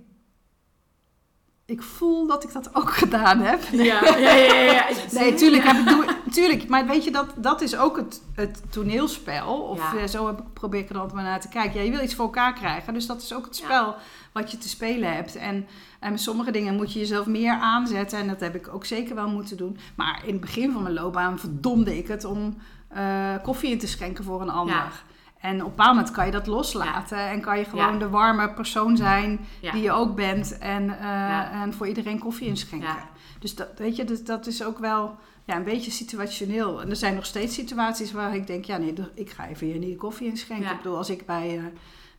[1.70, 3.62] ik voel dat ik dat ook gedaan heb.
[3.72, 4.54] Ja, ja, ja.
[4.54, 4.88] ja,
[5.20, 6.68] nee, tuurlijk, heb ik, tuurlijk.
[6.68, 9.62] Maar weet je, dat, dat is ook het, het toneelspel.
[9.62, 10.08] Of ja.
[10.08, 11.80] zo heb, probeer ik er altijd maar naar te kijken.
[11.80, 12.94] Ja, je wil iets voor elkaar krijgen.
[12.94, 13.96] Dus dat is ook het spel
[14.32, 15.36] wat je te spelen hebt.
[15.36, 15.68] En,
[16.00, 18.20] en sommige dingen moet je jezelf meer aanzetten.
[18.20, 19.78] En dat heb ik ook zeker wel moeten doen.
[19.96, 22.58] Maar in het begin van mijn loopbaan verdomde ik het om
[22.98, 25.04] uh, koffie in te schenken voor een ander.
[25.40, 27.18] En op een bepaald moment kan je dat loslaten.
[27.18, 30.58] En kan je gewoon de warme persoon zijn die je ook bent.
[30.58, 32.96] En, uh, en voor iedereen koffie inschenken.
[33.40, 36.82] Dus dat, weet je, dus dat is ook wel ja, een beetje situationeel.
[36.82, 38.66] En er zijn nog steeds situaties waar ik denk...
[38.66, 40.72] ja, nee, ik ga even hier niet koffie inschenken.
[40.72, 41.58] Ik bedoel, als ik bij...
[41.58, 41.64] Uh,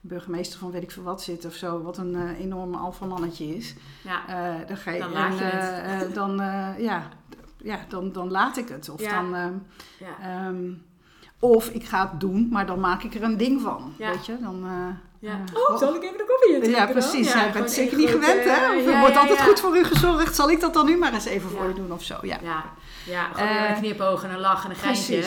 [0.02, 3.74] burgemeester van weet ik veel wat zit of zo, wat een uh, enorm alfamannetje is.
[4.04, 4.22] Ja,
[4.66, 6.14] dan ga je, dan laat je het.
[6.14, 6.36] dan,
[6.78, 7.08] ja,
[7.56, 8.88] ja, dan, dan laat ik het.
[8.88, 9.60] Of dan,
[9.98, 10.46] ja.
[10.46, 10.82] Um,
[11.40, 13.94] of ik ga het doen, maar dan maak ik er een ding van.
[13.98, 14.64] Weet je, dan...
[14.64, 14.70] Uh,
[15.18, 15.40] ja.
[15.54, 17.32] oh, zal ik even de koffie in Ja, precies.
[17.32, 18.76] Ja, bent zeker niet gewend, hè?
[18.76, 20.34] Of er wordt altijd goed voor u gezorgd.
[20.34, 22.18] Zal ik dat dan nu maar eens even voor je doen of zo?
[22.22, 22.64] Ja, ja.
[23.06, 25.24] ja gewoon uh, een knipoog en een lach en een geintje.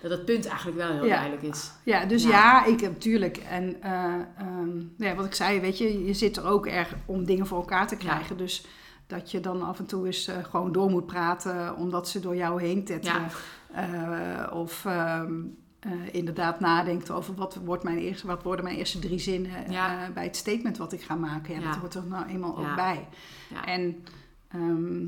[0.00, 1.70] Dat het punt eigenlijk wel heel duidelijk is.
[1.82, 3.36] Ja, dus ja, ik heb natuurlijk.
[3.36, 7.24] En uh, um, ja, wat ik zei, weet je, je zit er ook erg om
[7.24, 8.36] dingen voor elkaar te krijgen.
[8.36, 8.66] Dus
[9.06, 12.36] dat je dan af en toe eens uh, gewoon door moet praten, omdat ze door
[12.36, 13.30] jou heen tetteren.
[13.76, 18.98] Uh, of um, eh, inderdaad nadenkt over wat, wordt mijn eerste, wat worden mijn eerste
[18.98, 20.02] drie zinnen Ja.
[20.06, 21.54] eh, bij het statement wat ik ga maken.
[21.54, 21.66] Ja, Ja.
[21.70, 23.08] Dat hoort er nou eenmaal ook bij.
[23.50, 23.64] Ja.
[23.64, 24.04] En
[24.48, 25.06] ehm,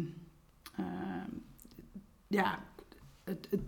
[0.77, 1.31] ehm,
[2.27, 2.59] ja,
[3.25, 3.61] het, het-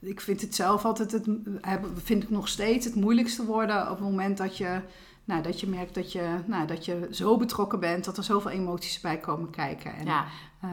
[0.00, 1.26] ik vind het zelf altijd, het,
[1.60, 4.80] heb- vind ik nog steeds het moeilijkste worden op het moment dat je,
[5.24, 8.50] nou, dat je merkt dat je, nou, dat je zo betrokken bent, dat er zoveel
[8.50, 9.94] emoties bij komen kijken.
[9.96, 10.24] En Ja,
[10.60, 10.70] eh,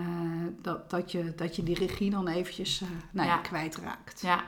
[0.61, 3.37] dat, dat, je, dat je die regie dan eventjes eh nou, ja.
[3.37, 4.21] Kwijtraakt.
[4.21, 4.43] ja.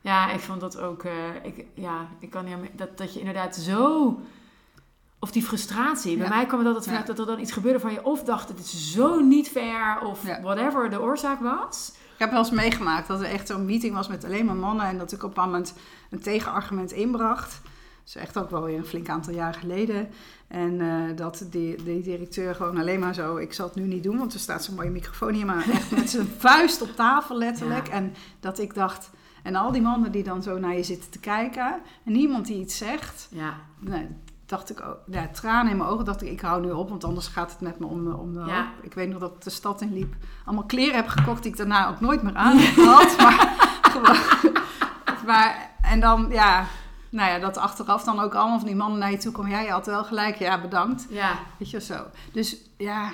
[0.00, 1.02] Ja, ik vond dat ook...
[1.04, 2.56] eh, ik, ja, ik kan niet...
[2.76, 4.20] Dat, dat je inderdaad zo...
[5.18, 6.16] Of die frustratie.
[6.16, 6.34] Bij Ja.
[6.34, 8.04] mij kwam het altijd vanuit dat er dan iets gebeurde van je...
[8.04, 10.00] Of dacht, het is zo niet fair.
[10.00, 11.92] Of whatever de oorzaak was.
[12.12, 14.86] Ik heb wel eens meegemaakt dat er echt zo'n meeting was met alleen maar mannen
[14.86, 15.74] en dat ik op een moment
[16.10, 17.60] een tegenargument inbracht.
[18.04, 20.08] Dat is echt ook wel weer een flink aantal jaar geleden.
[20.48, 24.02] En eh, dat die, die directeur gewoon alleen maar zo, ik zal het nu niet
[24.02, 27.38] doen, want er staat zo'n mooie microfoon hier, maar echt met zijn vuist op tafel
[27.38, 27.86] letterlijk.
[27.86, 27.92] Ja.
[27.92, 29.10] En dat ik dacht,
[29.42, 32.60] en al die mannen die dan zo naar je zitten te kijken en niemand die
[32.60, 34.08] iets zegt, Ja, nee,
[34.46, 37.04] dacht ik ook, ja, tranen in mijn ogen, dacht ik, ik hou nu op, want
[37.04, 38.56] anders gaat het met me om de, om de Ja.
[38.56, 38.84] hoop.
[38.84, 41.58] Ik weet nog dat ik de stad in liep, allemaal kleren heb gekocht die ik
[41.58, 43.16] daarna ook nooit meer aan gehad.
[43.16, 43.54] maar,
[43.92, 44.16] gewoon,
[45.26, 46.66] maar, en dan, ja,
[47.12, 49.50] nou ja, dat achteraf dan ook allemaal van die mannen naar je toe komen.
[49.50, 51.06] Ja, je had wel gelijk, ja, bedankt.
[51.08, 51.38] ja.
[51.58, 52.06] Weet je, zo.
[52.32, 53.10] Dus ja,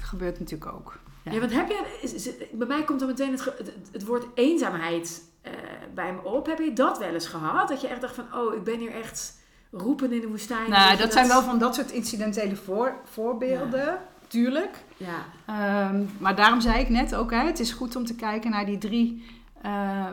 [0.00, 0.98] gebeurt natuurlijk ook.
[1.24, 1.40] Ja, Ja.
[1.40, 2.48] wat heb je...
[2.52, 5.52] bij mij komt dan meteen het, het, het woord eenzaamheid eh,
[5.94, 6.46] bij me op.
[6.46, 7.68] Heb je dat wel eens gehad?
[7.68, 8.24] Dat je echt dacht van...
[8.34, 9.36] Oh, ik ben hier echt
[9.70, 10.70] roepen in de woestijn.
[10.70, 14.76] Nou, dat zijn wel van dat soort incidentele voor, voorbeelden, tuurlijk.
[14.96, 18.50] Ja, Ehm, maar daarom zei ik net ook, hè, het is goed om te kijken
[18.50, 19.24] naar die drie
[19.62, 20.06] eh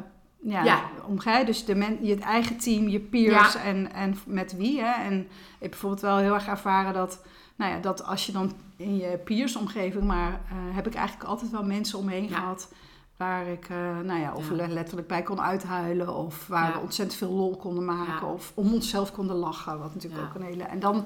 [0.45, 1.43] ja, Ja.
[1.43, 4.81] Dus de men, je eigen team, je peers en, en met wie.
[4.81, 5.03] Hè.
[5.03, 5.27] En ik
[5.59, 9.17] heb bijvoorbeeld wel heel erg ervaren dat, nou ja, dat als je dan in je
[9.23, 12.27] peersomgeving, maar eh, heb ik eigenlijk altijd wel mensen om me Ja.
[12.27, 12.73] gehad.
[13.17, 14.55] Waar ik eh, nou ja, of Ja.
[14.67, 16.15] letterlijk bij kon uithuilen.
[16.15, 16.73] Of waar Ja.
[16.73, 18.27] we ontzettend veel lol konden maken.
[18.27, 18.33] Ja.
[18.33, 19.79] Of om onszelf konden lachen.
[19.79, 20.63] Wat natuurlijk ook een hele...
[20.63, 21.05] En dan,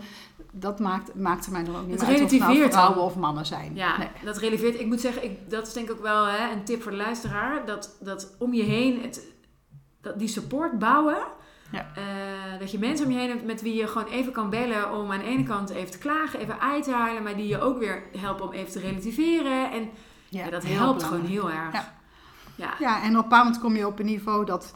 [0.51, 3.45] dat maakt, maakte mij dan ook niet Het uit of het nou vrouwen of mannen
[3.45, 3.75] zijn.
[3.75, 4.07] ja Nee.
[4.23, 4.79] dat releveert.
[4.79, 6.97] Ik moet zeggen, ik, dat is denk ik ook wel hè, een tip voor de
[6.97, 7.65] luisteraar.
[7.65, 9.27] Dat, dat om je heen, het,
[10.01, 11.17] dat die support bouwen.
[11.71, 11.87] Ja.
[11.95, 14.93] Eh, dat je mensen om je heen hebt met wie je gewoon even kan bellen
[14.97, 17.61] om aan de ene kant even te klagen, even uit te huilen, maar die je
[17.61, 19.71] ook weer helpen om even te relativeren.
[19.71, 19.89] En
[20.29, 21.03] ja, dat helpt belangrijk.
[21.03, 21.73] gewoon heel erg.
[21.73, 21.97] Ja.
[22.59, 22.73] Ja.
[22.79, 24.73] Ja, en op een bepaald moment kom je op een niveau dat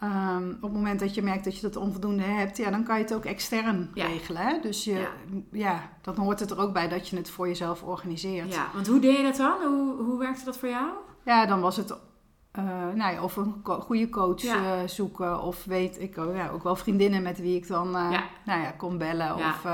[0.00, 2.96] ehm, op het moment dat je merkt dat je dat onvoldoende hebt, ja, dan kan
[2.96, 4.06] je het ook extern Ja.
[4.06, 4.42] regelen.
[4.42, 4.60] Hè?
[4.60, 5.08] Dus je, Ja.
[5.52, 5.90] ja.
[6.02, 8.54] dan hoort het er ook bij dat je het voor jezelf organiseert.
[8.54, 9.62] Ja, want hoe deed je dat dan?
[9.62, 10.88] Hoe, hoe werkte dat voor jou?
[11.24, 11.96] Ja, dan was het
[12.52, 14.54] eh, nou ja, of een goede coach Ja.
[14.80, 15.42] eh, zoeken.
[15.42, 18.10] Of weet ik ook, ja, ook wel vriendinnen met wie ik dan eh,
[18.44, 19.34] nou ja, kon bellen.
[19.34, 19.66] Of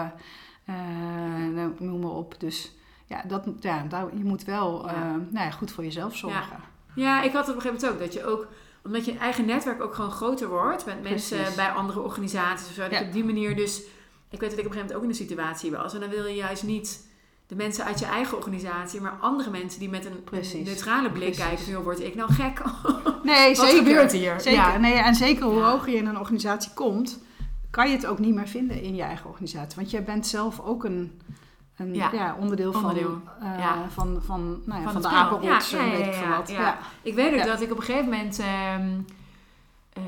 [1.78, 2.34] noem maar op.
[2.40, 2.74] Dus
[3.06, 4.82] ja, dat, ja daar, je moet wel
[5.30, 6.56] nou ja, goed voor jezelf zorgen.
[6.94, 8.06] Ja, ik had het op een gegeven moment ook.
[8.06, 8.46] Dat je ook,
[8.84, 10.86] omdat je eigen netwerk ook gewoon groter wordt.
[10.86, 11.54] Met mensen Precies.
[11.56, 12.82] bij andere organisaties of zo.
[12.82, 13.00] Dat Ja.
[13.06, 13.82] op die manier dus...
[14.30, 15.94] Ik weet dat ik op een gegeven moment ook in een situatie was.
[15.94, 17.06] En dan wil je juist niet
[17.46, 19.00] de mensen uit je eigen organisatie.
[19.00, 20.66] Maar andere mensen die met een, Precies.
[20.66, 21.42] neutrale blik Precies.
[21.44, 21.64] kijken.
[21.64, 22.62] Van, joh, word ik nou gek?
[23.22, 23.84] Nee, Wat zeker.
[23.86, 24.40] gebeurt hier?
[24.40, 24.60] Zeker.
[24.60, 24.76] Ja.
[24.78, 27.18] Nee, en zeker hoe hoger je in een organisatie komt,
[27.70, 29.76] kan je het ook niet meer vinden in je eigen organisatie.
[29.76, 31.20] Want jij bent zelf ook een,
[31.76, 32.10] een Ja.
[32.12, 32.36] ja.
[32.40, 33.20] onderdeel, Onderdeel.
[33.40, 33.88] Van, Ja.
[33.88, 36.52] van, van, nou ja, Van de apenrots Ja, weet ik veel wat.
[37.02, 38.38] Ik weet ook dat ik op een gegeven moment...
[38.38, 39.00] ehm,
[39.92, 40.02] eh,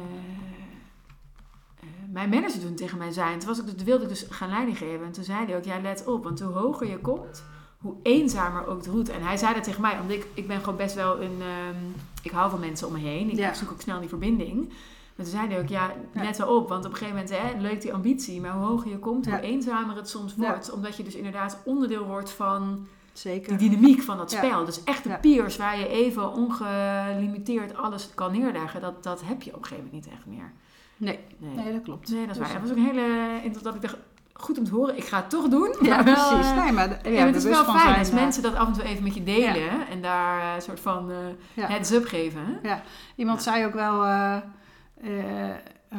[1.81, 3.33] eh, mijn manager toen tegen mij zei...
[3.33, 5.07] En toen, was ik, toen wilde ik dus gaan leiding geven.
[5.07, 6.25] En toen zei hij ook, ja, let op.
[6.25, 7.45] Want hoe hoger je komt,
[7.79, 9.13] hoe eenzamer ook de route.
[9.13, 11.41] En hij zei dat tegen mij, omdat ik, ik ben gewoon best wel een...
[11.41, 11.77] ehm,
[12.23, 13.31] ik hou van mensen om me heen.
[13.39, 14.73] Ik zoek ook snel die verbinding.
[15.17, 16.23] Maar toen zei hij ook, ja, Ja.
[16.23, 16.69] let wel op.
[16.69, 18.41] Want op een gegeven moment, hè, leuk die ambitie.
[18.41, 19.41] Maar hoe hoger je komt, hoe Ja.
[19.41, 20.49] eenzamer het soms Ja.
[20.49, 20.71] wordt.
[20.73, 23.59] Omdat je dus inderdaad onderdeel wordt van Zeker.
[23.59, 24.39] die dynamiek van dat Ja.
[24.45, 24.65] spel.
[24.65, 25.17] Dus echte Ja.
[25.17, 28.81] peers waar je even ongelimiteerd alles kan neerleggen.
[28.81, 30.53] Dat, dat heb je op een gegeven moment niet echt meer.
[30.97, 31.19] Nee.
[31.39, 32.09] Nee, nee, dat klopt.
[32.11, 32.61] nee dat is Dus- waar.
[32.61, 33.61] Dat was ook een hele...
[33.63, 33.97] Dat ik dacht,
[34.33, 34.97] goed om te horen.
[34.97, 35.75] Ik ga het toch doen.
[35.81, 36.51] Ja, Maar wel, precies.
[36.51, 38.67] eh, Nee, maar de- ja, ja, het is wel fijn als eh, mensen dat af
[38.67, 39.87] en toe even met je delen.
[39.91, 41.17] En daar eh, een soort van eh
[41.55, 41.67] Ja.
[41.67, 42.41] heads-up geven.
[42.63, 42.75] hè?
[43.17, 43.53] Iemand Ja.
[43.53, 44.43] zei ook wel, eh, eh, eh,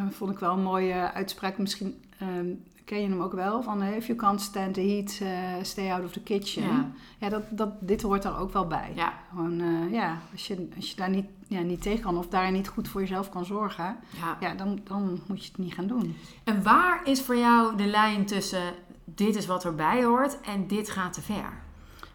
[0.10, 2.48] vond ik wel een mooie uitspraak, misschien ehm,
[2.86, 5.91] ken je hem ook wel, van eh, if you can't stand the heat, eh, stay
[5.91, 6.63] out of the kitchen.
[6.63, 6.91] Ja.
[7.18, 8.91] Ja, dat, dat, dit hoort er ook wel bij.
[8.96, 9.13] Ja.
[9.30, 12.52] Gewoon, eh, ja, als je, als je daar niet, ja, niet tegen kan of daar
[12.52, 14.38] niet goed voor jezelf kan zorgen, ja.
[14.39, 16.15] ja, dan, dan moet je het niet gaan doen.
[16.44, 20.89] En waar is voor jou de lijn tussen dit is wat erbij hoort en dit
[20.89, 21.63] gaat te ver?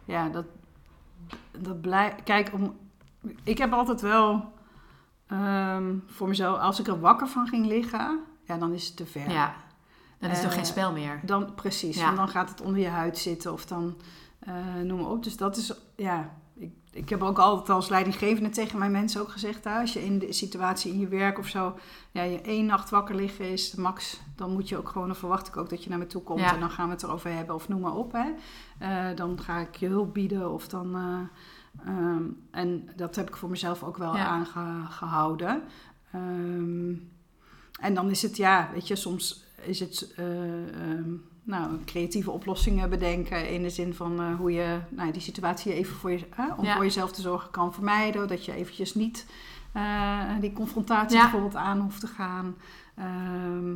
[0.04, 0.44] Ja, dat,
[1.58, 2.22] dat blijft.
[2.22, 2.76] Kijk, om,
[3.42, 4.52] ik heb altijd wel
[5.30, 9.06] ehm, voor mezelf, als ik er wakker van ging liggen, ja, dan is het te
[9.06, 9.30] ver.
[9.30, 9.54] Ja.
[10.18, 11.20] Dan is het toch Eh, geen spel meer.
[11.24, 12.04] Dan, precies, Ja.
[12.04, 13.96] want dan gaat het onder je huid zitten of dan
[14.40, 15.22] eh, noem maar op.
[15.24, 19.28] Dus dat is, ja, ik, ik heb ook altijd als leidinggevende tegen mijn mensen ook
[19.28, 21.74] gezegd, hè, als je in de situatie in je werk of zo,
[22.10, 25.48] ja, je één nacht wakker liggen is max, dan moet je ook gewoon, dan verwacht
[25.48, 26.54] ik ook dat je naar me toe komt Ja.
[26.54, 28.12] en dan gaan we het erover hebben of noem maar op.
[28.12, 28.30] Hè.
[28.78, 30.96] Eh, dan ga ik je hulp bieden of dan.
[31.78, 34.26] Eh, ehm, en dat heb ik voor mezelf ook wel Ja.
[34.26, 35.62] aangehouden.
[36.12, 36.92] Ehm,
[37.80, 41.10] en dan is het, ja, weet je, soms is het eh, ehm,
[41.42, 45.96] nou, creatieve oplossingen bedenken in de zin van eh, hoe je nou, die situatie even
[45.96, 46.74] voor, je, om Ja.
[46.74, 48.28] voor jezelf te zorgen kan vermijden.
[48.28, 49.26] Dat je eventjes niet
[50.40, 51.22] die confrontatie Ja.
[51.22, 52.56] bijvoorbeeld aan hoeft te gaan.
[52.96, 53.74] Ehm,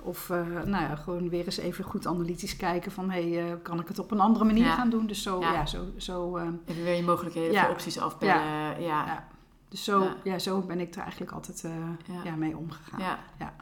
[0.00, 3.10] of eh, nou ja, gewoon weer eens even goed analytisch kijken van...
[3.10, 4.74] hé, hey, eh, kan ik het op een andere manier Ja.
[4.74, 5.06] gaan doen?
[5.06, 5.52] Dus zo, Ja.
[5.52, 5.66] ja.
[5.66, 7.62] zo, zo, eh, Even weer je mogelijkheden Ja.
[7.62, 8.80] voor opties afbellen.
[8.82, 9.24] Ja.
[9.68, 10.38] Dus zo, Ja.
[10.38, 12.34] zo ben ik er eigenlijk altijd eh, Ja.
[12.36, 13.00] mee omgegaan.
[13.38, 13.54] Ja.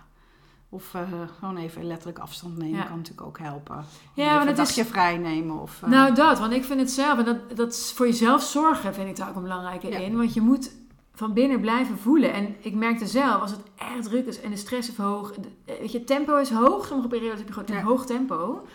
[0.69, 1.03] Of eh,
[1.39, 3.85] gewoon even letterlijk afstand nemen kan natuurlijk ook helpen.
[4.15, 5.61] Ja, maar dat een is- dagje vrij nemen.
[5.61, 8.43] Of, eh, Nou, dat, want ik vind het zelf, en dat, dat is voor jezelf
[8.43, 10.17] zorgen vind ik daar ook een belangrijke in.
[10.17, 10.71] Want je moet
[11.15, 12.33] van binnen blijven voelen.
[12.33, 15.33] En ik merkte zelf, als het echt druk is en de stress is hoog,
[15.65, 16.87] eh, weet je, tempo is hoog.
[16.87, 17.83] Sommige periodes heb je gewoon een Ja.
[17.83, 18.67] hoog tempo.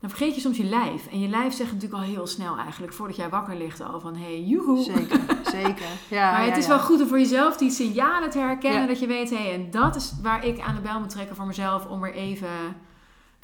[0.00, 1.06] Dan vergeet je soms je lijf.
[1.06, 4.16] En je lijf zegt natuurlijk al heel snel eigenlijk, voordat jij wakker ligt, al van,
[4.16, 4.82] hey, joehoe.
[4.82, 5.20] Zeker,
[5.60, 5.86] zeker.
[6.10, 8.86] Ja, Maar het ja, is wel goed om voor jezelf die signalen te herkennen.
[8.88, 11.36] Dat je weet, hé, hey, en dat is waar ik aan de bel moet trekken
[11.36, 12.48] voor mezelf om er even.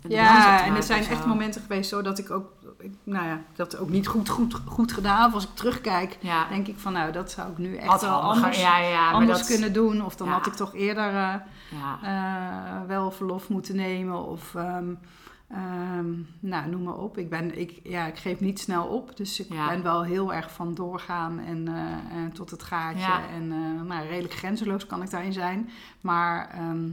[0.08, 2.52] Ja, en er zijn echt momenten geweest zo dat ik ook,
[3.04, 5.26] nou ja, dat ook niet goed, goed, goed gedaan.
[5.28, 8.00] Of als ik terugkijk, Ja, denk ik van, nou, dat zou ik nu echt wat
[8.00, 8.42] wel handiger.
[8.44, 10.04] anders, Ja, ja, anders dat, kunnen doen.
[10.04, 11.34] Of dan had ik toch eerder eh,
[11.70, 14.26] Ja, eh, wel verlof moeten nemen.
[14.26, 14.94] Of, ehm,
[15.48, 17.18] ehm, nou, noem maar op.
[17.18, 19.16] Ik, ben, ik, ja, ik geef niet snel op.
[19.16, 19.68] Dus ik Ja.
[19.68, 23.00] ben wel heel erg van doorgaan en, eh, en tot het gaatje.
[23.00, 23.20] Ja.
[23.34, 23.48] En
[23.86, 25.70] nou, redelijk grenzeloos kan ik daarin zijn.
[26.00, 26.88] Maar ehm,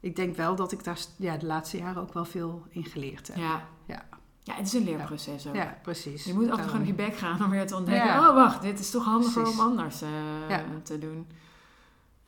[0.00, 3.28] ik denk wel dat ik daar ja, de laatste jaren ook wel veel in geleerd
[3.28, 3.36] heb.
[3.36, 3.66] ja.
[3.86, 4.06] Ja.
[4.42, 5.54] Ja, het is een leerproces ook.
[5.54, 6.24] Ja, precies.
[6.24, 8.06] Je moet altijd gewoon op je bek gaan om weer te ontdekken.
[8.06, 8.28] Ja.
[8.28, 9.60] Oh, wacht, dit is toch handiger Precies.
[9.60, 10.08] om anders eh,
[10.48, 10.64] Ja.
[10.82, 11.26] te doen.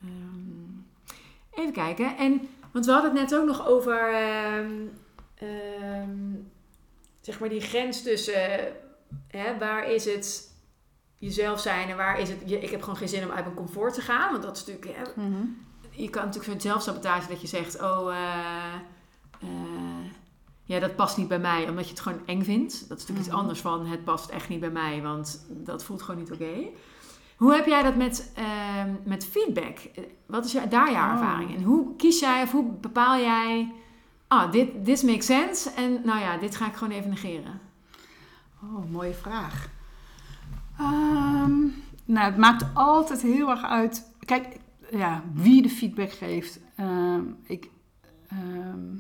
[0.03, 2.17] Ehm, even kijken.
[2.17, 4.73] En, want we hadden het net ook nog over, ehm,
[5.35, 6.35] ehm,
[7.21, 8.73] zeg maar, die grens tussen,
[9.29, 10.55] hè, waar is het
[11.19, 13.57] jezelf zijn en waar is het, je, ik heb gewoon geen zin om uit mijn
[13.57, 14.31] comfort te gaan.
[14.31, 15.43] Want dat is natuurlijk, hè, Mhm.
[16.03, 18.75] Je kan natuurlijk zo'n zelfsabotage dat je zegt, oh, eh,
[19.41, 19.49] eh,
[20.65, 22.73] ja, dat past niet bij mij, omdat je het gewoon eng vindt.
[22.73, 23.39] Dat is natuurlijk iets Mhm.
[23.39, 26.55] anders van, het past echt niet bij mij, want dat voelt gewoon niet oké.
[27.37, 29.79] Hoe heb jij dat met, ehm, met feedback?
[29.79, 31.13] Eh, Wat is daar jouw Oh.
[31.13, 31.55] ervaring?
[31.57, 33.73] En hoe kies jij of hoe bepaal jij,
[34.29, 37.61] ah, dit this makes sense en nou ja, dit ga ik gewoon even negeren?
[38.63, 39.69] Oh, mooie vraag.
[40.79, 41.59] Ehm,
[42.05, 44.13] nou, het maakt altijd heel erg uit.
[44.25, 44.47] Kijk,
[44.91, 46.61] ja, wie de feedback geeft.
[46.77, 47.71] Ehm, ik,
[48.29, 48.97] ehm,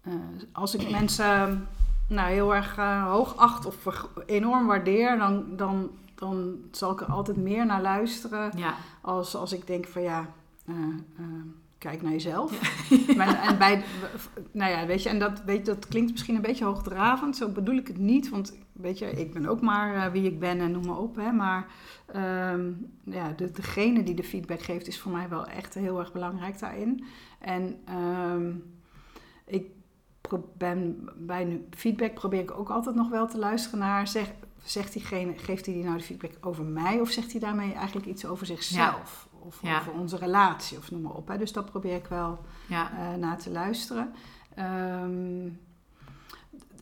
[0.00, 0.12] eh,
[0.52, 1.68] als ik mensen
[2.08, 3.86] nou, heel erg eh, hoog acht of
[4.26, 8.52] enorm waardeer, dan, dan, dan zal ik er altijd meer naar luisteren.
[8.56, 10.26] Ja, Als, als ik denk van ja,
[10.66, 10.74] eh,
[11.18, 11.24] eh,
[11.78, 12.52] kijk naar jezelf.
[13.16, 13.84] Maar, en bij,
[14.52, 17.36] nou ja, weet je, en dat, weet dat klinkt misschien een beetje hoogdravend.
[17.36, 18.28] Zo bedoel ik het niet.
[18.28, 21.16] Want weet je, ik ben ook maar eh, wie ik ben en noem maar op.
[21.16, 21.66] Hè, maar
[22.06, 22.72] ehm,
[23.04, 26.58] ja, de, degene die de feedback geeft is voor mij wel echt heel erg belangrijk
[26.58, 27.04] daarin.
[27.38, 28.52] En ehm,
[29.44, 29.66] ik
[30.56, 34.06] ben bij nu feedback probeer ik ook altijd nog wel te luisteren naar.
[34.06, 37.72] Zeg, zegt diegene, geeft hij die nou de feedback over mij of zegt hij daarmee
[37.72, 39.27] eigenlijk iets over zichzelf?
[39.40, 39.78] Of Ja.
[39.78, 41.28] over onze relatie of noem maar op.
[41.28, 41.38] Hè.
[41.38, 44.12] Dus dat probeer ik wel ja, eh naar te luisteren.
[44.54, 45.46] Ehm,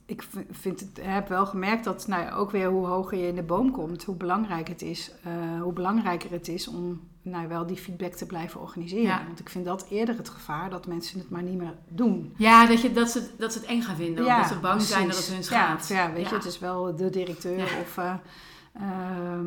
[0.06, 3.34] ik vind het, heb wel gemerkt dat nou ja, ook weer hoe hoger je in
[3.34, 7.66] de boom komt, hoe belangrijk het is, eh, hoe belangrijker het is om nou, wel
[7.66, 9.04] die feedback te blijven organiseren.
[9.04, 9.24] Ja.
[9.26, 12.34] Want ik vind dat eerder het gevaar dat mensen het maar niet meer doen.
[12.36, 15.06] ja dat, je, dat, ze, dat ze het eng gaan vinden, omdat ze bang zijn
[15.08, 15.88] dat het hun Ja, schaadt.
[15.88, 16.28] Ja, weet Ja.
[16.28, 17.80] je, het is wel de directeur Ja.
[17.80, 17.96] of...
[17.98, 18.14] eh,
[18.72, 19.46] ehm,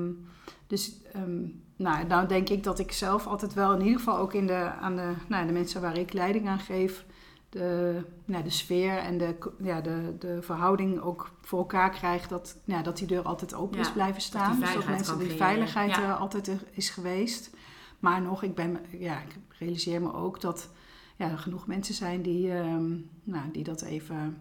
[0.68, 1.44] dus ehm,
[1.80, 4.72] nou, nou denk ik dat ik zelf altijd wel in ieder geval ook in de,
[4.82, 7.06] aan de, nou, de mensen waar ik leiding aan geef...
[7.50, 12.28] De, nou, de sfeer en de, ja, de, de verhouding ook voor elkaar krijg...
[12.28, 14.52] dat, nou, dat die deur altijd open Ja, is blijven staan.
[14.52, 16.04] die dus dat mensen die veiligheid Ja.
[16.04, 17.56] eh, altijd er is geweest.
[18.00, 20.70] Maar nog, ik, ben, ja, ik realiseer me ook dat
[21.16, 22.90] ja, er genoeg mensen zijn die, ehm,
[23.24, 24.38] nou, die dat even...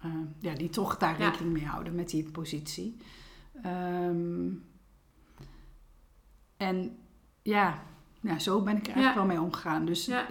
[0.00, 2.96] eh, ja, die toch daar rekening mee houden met die positie.
[3.62, 4.48] Ehm,
[6.56, 6.96] en
[7.42, 7.78] ja,
[8.20, 9.84] ja, zo ben ik er eigenlijk wel mee omgegaan.
[9.84, 10.26] Dus Ja.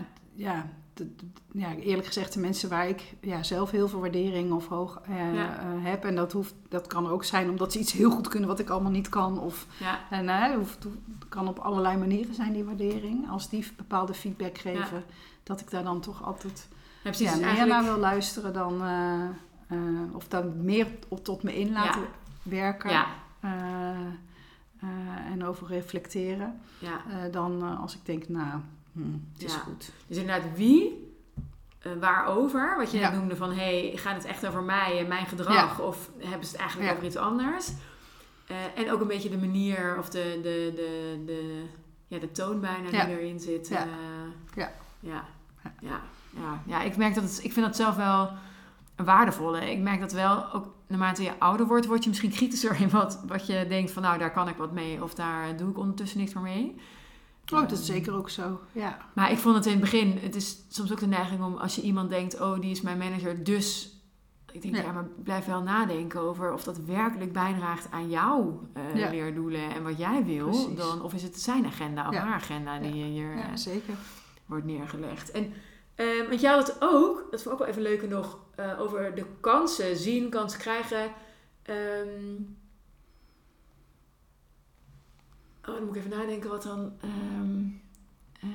[1.54, 5.34] ja, eerlijk gezegd, de mensen waar ik ja, zelf heel veel waardering of hoog eh,
[5.34, 5.60] Ja.
[5.60, 6.04] eh, heb.
[6.06, 8.70] En dat, hoeft, dat kan ook zijn omdat ze iets heel goed kunnen wat ik
[8.70, 9.40] allemaal niet kan.
[9.40, 10.94] Of Ja, en, eh, hoeft, het
[11.30, 13.30] kan op allerlei manieren zijn, die waardering.
[13.30, 15.04] Als die bepaalde feedback geven,
[15.44, 16.76] dat ik daar dan toch altijd ja,
[17.10, 17.30] precies.
[17.30, 18.82] Dus meer eigenlijk- naar wil luisteren dan...
[18.84, 19.24] eh,
[19.68, 22.02] eh, of dan meer op, tot me in laten
[22.44, 22.90] werken.
[22.90, 23.06] ja,
[23.40, 23.50] eh,
[25.32, 26.60] en over reflecteren.
[26.80, 27.02] Ja.
[27.10, 28.60] eh, dan eh, als ik denk, nou,
[28.92, 29.02] hm,
[29.34, 29.60] het is Ja.
[29.60, 29.92] goed.
[30.08, 31.14] Dus inderdaad, wie,
[31.80, 33.10] eh, waarover, wat je Ja.
[33.10, 35.80] net noemde van, hey, gaat het echt over mij en mijn gedrag?
[35.82, 36.96] Of hebben ze het eigenlijk Ja.
[36.96, 37.72] over iets anders?
[38.48, 41.64] Eh, en ook een beetje de manier of de, de, de, de,
[42.08, 43.68] ja, de toon bijna die erin zit.
[43.68, 43.82] Ja.
[43.82, 43.88] eh,
[44.56, 44.72] Ja.
[45.00, 45.24] ja.
[45.82, 46.02] Ja.
[46.40, 46.62] Ja.
[46.66, 46.82] Ja.
[46.82, 48.30] ik merk dat het, ik vind dat zelf wel
[48.96, 49.72] waardevolle.
[49.72, 53.24] Ik merk dat wel, ook naarmate je ouder wordt, word je misschien kritischer in wat,
[53.28, 55.04] wat je denkt van, nou, daar kan ik wat mee.
[55.04, 56.76] Of daar doe ik ondertussen niks meer mee.
[57.54, 58.60] Oh, dat is zeker ook zo.
[58.72, 58.98] Ja.
[59.14, 61.76] Maar ik vond het in het begin, het is soms ook de neiging om als
[61.76, 63.90] je iemand denkt, oh die is mijn manager, dus
[64.52, 64.82] ik denk, Ja.
[64.82, 69.10] ja, maar blijf wel nadenken over of dat werkelijk bijdraagt aan jouw eh, Ja.
[69.10, 70.50] leerdoelen en wat jij wil.
[70.50, 70.78] Precies.
[70.78, 72.20] Dan, of is het zijn agenda of Ja.
[72.22, 73.94] haar agenda die hier eh, zeker.
[74.46, 75.32] wordt neergelegd.
[75.32, 75.54] En
[75.96, 79.16] eh, want jij had ook, dat vond ik ook wel even leuker nog, eh, over
[79.16, 81.12] de kansen zien, kansen krijgen.
[81.62, 82.36] Ehm,
[85.62, 86.94] oh, dan moet ik even nadenken wat dan.
[87.02, 87.60] ehm,
[88.42, 88.50] eh,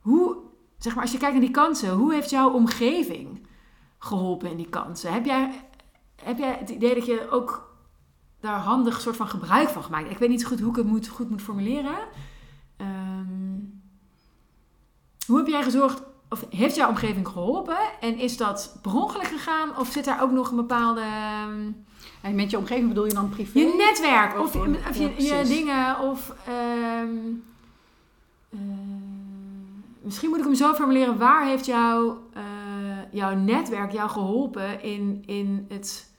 [0.00, 0.36] hoe,
[0.78, 3.46] zeg maar, als je kijkt naar die kansen, hoe heeft jouw omgeving
[3.98, 5.12] geholpen in die kansen?
[5.12, 5.64] Heb jij,
[6.22, 7.74] heb jij het idee dat je ook
[8.40, 10.10] daar handig soort van gebruik van gemaakt?
[10.10, 11.98] Ik weet niet goed hoe ik het moet, goed moet formuleren.
[12.76, 13.45] Ehm,
[15.26, 17.76] hoe heb jij gezorgd, of heeft jouw omgeving geholpen?
[18.00, 19.78] En is dat per ongeluk gegaan?
[19.78, 21.00] Of zit daar ook nog een bepaalde...
[21.00, 21.70] ehm,
[22.22, 23.58] En met je omgeving bedoel je dan privé?
[23.58, 25.56] je netwerk, of, Of- je- of je, ja, je precies.
[25.56, 26.34] dingen, of...
[26.46, 27.08] ehm,
[28.50, 28.58] eh,
[30.02, 31.18] misschien moet ik hem zo formuleren.
[31.18, 32.42] Waar heeft jouw, eh,
[33.10, 36.10] jouw netwerk jou geholpen in, in het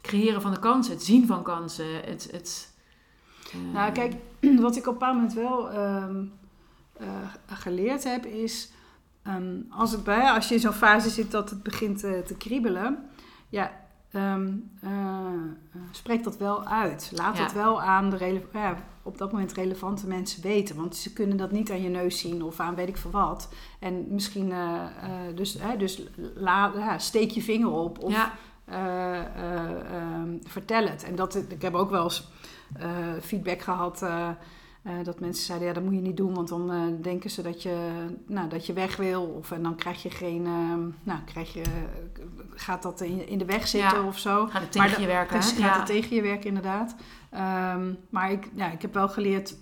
[0.00, 0.92] creëren van de kansen?
[0.92, 1.86] Het zien van kansen?
[2.04, 2.28] Het...
[2.32, 2.72] het
[3.52, 4.14] eh, Nou, kijk,
[4.60, 6.24] wat ik op een bepaald moment wel ehm,
[7.46, 8.72] geleerd heb, is
[9.22, 12.36] ehm, als, het bij, als je in zo'n fase zit dat het begint eh, te
[12.36, 12.98] kriebelen,
[13.48, 13.72] ja,
[14.10, 17.12] ehm, eh, eh, spreek dat wel uit.
[17.14, 17.42] Laat Ja.
[17.42, 20.76] dat wel aan de ja, op dat moment relevante mensen weten.
[20.76, 23.48] Want ze kunnen dat niet aan je neus zien of aan weet ik veel wat.
[23.78, 26.02] En misschien, eh, eh, dus, dus
[26.34, 28.32] la, steek je vinger op of ja,
[28.64, 31.04] eh, eh, ehm, vertel het.
[31.04, 32.28] En dat, ik heb ook wel eens
[32.78, 32.88] eh,
[33.22, 34.06] feedback gehad
[34.88, 37.42] eh, dat mensen zeiden, ja, dat moet je niet doen, want dan eh, denken ze
[37.42, 39.22] dat je, nou, dat je weg wil.
[39.22, 41.62] Of en dan krijg je geen, ehm, nou, krijg je,
[42.54, 44.06] gaat dat in, in de weg zitten Ja.
[44.06, 44.46] of zo.
[44.46, 45.36] gaat het Maar tegen je werken?
[45.36, 45.56] Dus hè?
[45.62, 45.76] gaat ja.
[45.76, 46.94] het tegen je werken, inderdaad.
[47.30, 49.56] Ehm, maar ik, ja, ik heb wel geleerd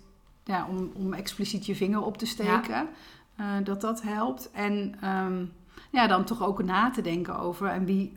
[0.44, 2.88] ja, om, om expliciet je vinger op te steken.
[3.36, 4.50] eh, dat dat helpt.
[4.52, 5.44] En ehm,
[5.90, 7.68] ja, dan toch ook na te denken over.
[7.68, 8.12] En wie,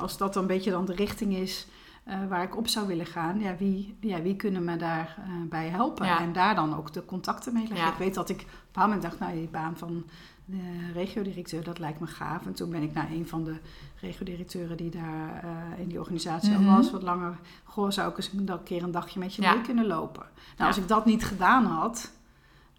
[0.00, 1.66] als dat dan een beetje dan de richting is
[2.04, 3.40] eh, waar ik op zou willen gaan.
[3.40, 6.06] Ja, wie, ja, wie kunnen me daarbij bij helpen?
[6.06, 6.20] Ja.
[6.20, 7.86] En daar dan ook de contacten mee leggen.
[7.86, 7.92] Ja.
[7.92, 10.04] Ik weet dat ik op een bepaald moment dacht, nou die baan van
[10.44, 12.46] de regiodirecteur, dat lijkt me gaaf.
[12.46, 13.56] En toen ben ik naar een van de
[14.00, 16.68] regiodirecteuren die daar eh, in die organisatie Mhm.
[16.68, 17.38] al was, wat langer.
[17.64, 19.54] Goh, zou ik eens een keer een dagje met je Ja.
[19.54, 20.22] mee kunnen lopen?
[20.32, 20.66] Nou, Ja.
[20.66, 22.12] als ik dat niet gedaan had,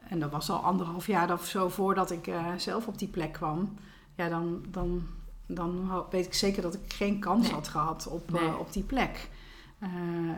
[0.10, 3.32] en dat was al anderhalf jaar of zo voordat ik eh, zelf op die plek
[3.34, 3.74] kwam,
[4.16, 5.04] ja, dan, dan,
[5.48, 7.54] dan weet ik zeker dat ik geen kans Nee.
[7.54, 9.30] had gehad op, eh, op die plek.
[9.80, 9.90] Eh,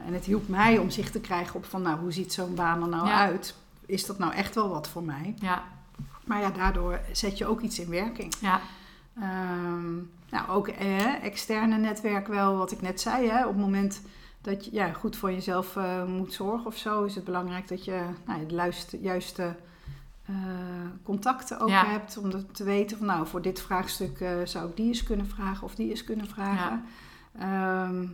[0.06, 2.82] en het hielp mij om zicht te krijgen op van, nou, hoe ziet zo'n baan
[2.82, 3.20] er nou Ja.
[3.20, 3.56] uit?
[3.86, 5.34] Is dat nou echt wel wat voor mij?
[5.40, 5.64] Ja,
[6.24, 8.34] Maar ja, daardoor zet je ook iets in werking.
[8.40, 8.62] ja,
[9.22, 9.96] Ehm,
[10.30, 13.30] nou, ook eh, externe netwerk wel, wat ik net zei.
[13.30, 14.02] Hè, op het moment
[14.42, 17.86] dat je ja, goed voor jezelf eh, moet zorgen of zo, is het belangrijk dat
[17.86, 19.56] je nou, de juiste
[20.28, 20.34] eh,
[21.04, 21.86] contacten ook Ja.
[21.86, 22.18] hebt.
[22.18, 25.64] Om te weten van nou, voor dit vraagstuk eh, zou ik die eens kunnen vragen
[25.64, 26.84] of die eens kunnen vragen.
[27.40, 28.06] Ehm,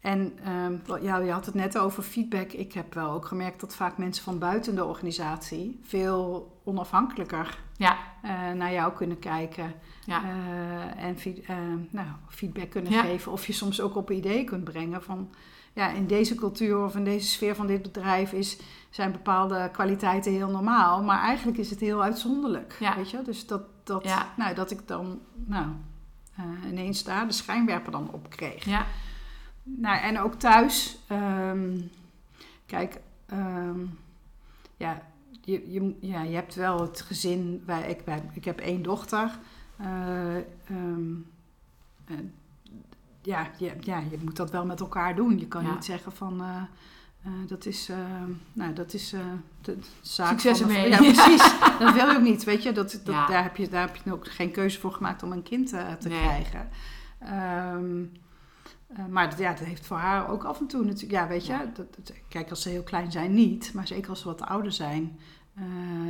[0.00, 0.38] en
[0.86, 2.52] wat- ja, je had het net over feedback.
[2.52, 7.96] Ik heb wel ook gemerkt dat vaak mensen van buiten de organisatie veel onafhankelijker ja,
[8.22, 9.74] eh, naar jou kunnen kijken.
[10.06, 10.22] ja.
[10.96, 11.46] En feed-
[11.90, 13.32] nou, feedback kunnen geven.
[13.32, 15.30] Of je soms ook op ideeën kunt brengen van...
[15.72, 18.58] Ja, in deze cultuur of in deze sfeer van dit bedrijf is,
[18.90, 21.02] zijn bepaalde kwaliteiten heel normaal.
[21.02, 22.76] Maar eigenlijk is het heel uitzonderlijk.
[22.80, 22.96] Ja.
[22.96, 23.22] Weet je?
[23.22, 24.32] Dus dat, dat, Ja.
[24.36, 25.66] nou, dat ik dan nou,
[26.36, 28.64] eh, ineens daar de schijnwerper dan op kreeg.
[28.64, 28.86] ja.
[29.62, 30.98] Nou, en ook thuis.
[31.08, 31.80] ehm,
[32.66, 33.80] kijk, ehm,
[34.76, 35.02] ja,
[35.40, 37.62] je, je, ja, je hebt wel het gezin.
[37.66, 39.38] Wij, ik, wij, ik heb één dochter.
[39.76, 41.12] Eh, ehm,
[42.04, 42.16] eh,
[43.22, 45.38] ja, je, ja, je moet dat wel met elkaar doen.
[45.38, 45.72] Je kan Ja.
[45.72, 46.40] niet zeggen van...
[46.40, 46.56] eh,
[47.24, 47.96] eh, dat is, eh,
[48.52, 49.14] nou, dat is
[49.60, 50.90] de zaak Succes van de- ermee.
[50.90, 51.54] Ja, precies.
[51.78, 52.72] dat wil je ook niet, weet je.
[52.72, 53.26] Dat, dat, Ja.
[53.26, 56.08] daar, heb je, daar heb je ook geen keuze voor gemaakt om een kind te
[56.08, 56.18] Nee.
[56.20, 56.68] krijgen.
[57.18, 58.02] Ehm,
[58.86, 61.12] eh, maar dat, ja, dat heeft voor haar ook af en toe natuurlijk...
[61.12, 61.64] Ja, weet je, Ja.
[61.74, 63.70] dat, dat- kijk, als ze heel klein zijn niet.
[63.74, 65.18] Maar zeker als ze wat ouder zijn...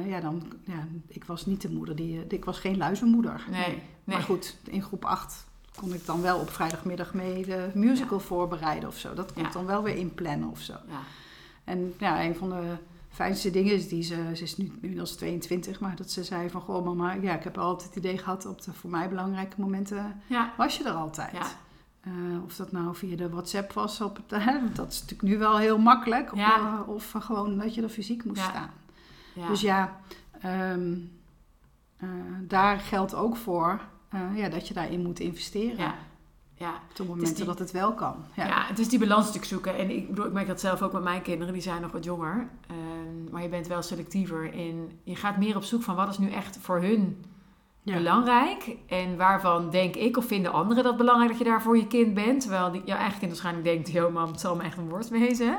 [0.06, 0.42] ja, dan...
[0.64, 2.26] Ja, ik was niet de moeder die...
[2.26, 3.44] Ik was geen luizenmoeder.
[3.50, 3.82] Nee, nee.
[4.04, 5.46] Maar goed, in groep 8
[5.76, 9.14] kon ik dan wel op vrijdagmiddag mee de musical voorbereiden of zo.
[9.14, 10.72] Dat kon ik dan wel weer inplannen of zo.
[10.72, 11.00] Ja.
[11.64, 12.76] En ja, een van de
[13.10, 16.60] fijnste dingen is die ze, ze is nu inmiddels 22, maar dat ze zei van,
[16.60, 20.20] goh mama, ja, ik heb altijd het idee gehad op de voor mij belangrijke momenten
[20.56, 21.56] was je er altijd.
[22.00, 22.12] Eh,
[22.44, 24.28] of dat nou via de WhatsApp was, op het,
[24.76, 26.34] dat is natuurlijk nu wel heel makkelijk.
[26.34, 26.56] Ja.
[26.56, 28.48] Eh, of gewoon dat je er fysiek moest Ja.
[28.48, 28.70] staan.
[29.34, 29.46] Ja.
[29.48, 30.00] Dus ja,
[30.40, 30.94] ehm,
[31.96, 32.08] eh,
[32.40, 33.80] daar geldt ook voor
[34.12, 35.76] eh, ja, dat je daarin moet investeren.
[35.78, 35.94] ja.
[36.54, 36.74] Ja.
[37.00, 38.14] Op momenten die- dat het wel kan.
[38.34, 38.46] Ja.
[38.46, 38.64] Ja.
[38.66, 39.76] het is die balans natuurlijk zoeken.
[39.76, 42.04] En ik bedoel, ik merk dat zelf ook met mijn kinderen, die zijn nog wat
[42.04, 42.48] jonger.
[42.66, 45.00] Ehm, maar je bent wel selectiever in.
[45.02, 47.24] Je gaat meer op zoek van wat is nu echt voor hun
[47.82, 47.96] Ja.
[47.96, 48.76] belangrijk.
[48.86, 52.14] En waarvan denk ik of vinden anderen dat belangrijk dat je daar voor je kind
[52.14, 52.40] bent.
[52.40, 55.08] Terwijl die, jouw eigen kind waarschijnlijk denkt, yo mam, het zal me echt een worst
[55.08, 55.58] wezen.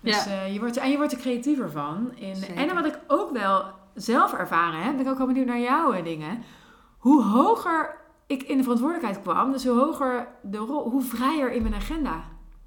[0.00, 0.30] Dus, Ja.
[0.30, 2.10] eh, je wordt, en je wordt er creatiever van.
[2.14, 5.60] In, en wat ik ook wel zelf ervaren heb, ben ik ook wel benieuwd naar
[5.60, 6.42] jouw eh, dingen.
[7.06, 7.96] Hoe hoger
[8.26, 12.20] ik in de verantwoordelijkheid kwam, dus hoe hoger de rol, hoe vrijer in mijn agenda.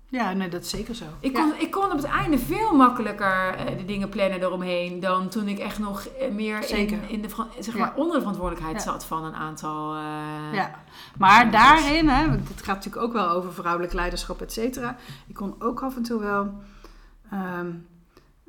[0.05, 1.05] Ja, nee, dat is zeker zo.
[1.19, 1.41] Ik Ja.
[1.41, 5.47] kon, ik kon op het einde veel makkelijker eh, de dingen plannen eromheen dan toen
[5.47, 6.97] ik echt nog eh, meer Zeker.
[7.03, 7.27] in, in de,
[7.59, 7.79] zeg Ja.
[7.79, 8.91] maar, onder de verantwoordelijkheid Ja.
[8.91, 9.93] zat van een aantal.
[9.95, 10.71] eh, Ja,
[11.17, 14.95] maar daarin, hè, want het gaat natuurlijk ook wel over vrouwelijk leiderschap, et cetera.
[15.27, 16.53] Ik kon ook af en toe wel,
[17.31, 17.71] ehm,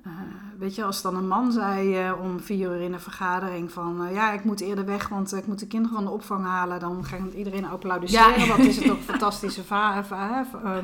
[0.04, 0.10] eh,
[0.58, 4.04] weet je, als dan een man zei eh, om vier uur in een vergadering van,
[4.04, 6.80] eh, ja, ik moet eerder weg, want ik moet de kinderen van de opvang halen,
[6.80, 8.40] dan gaat iedereen applaudisseren.
[8.40, 8.46] Ja.
[8.56, 9.62] Wat is het ook een fantastische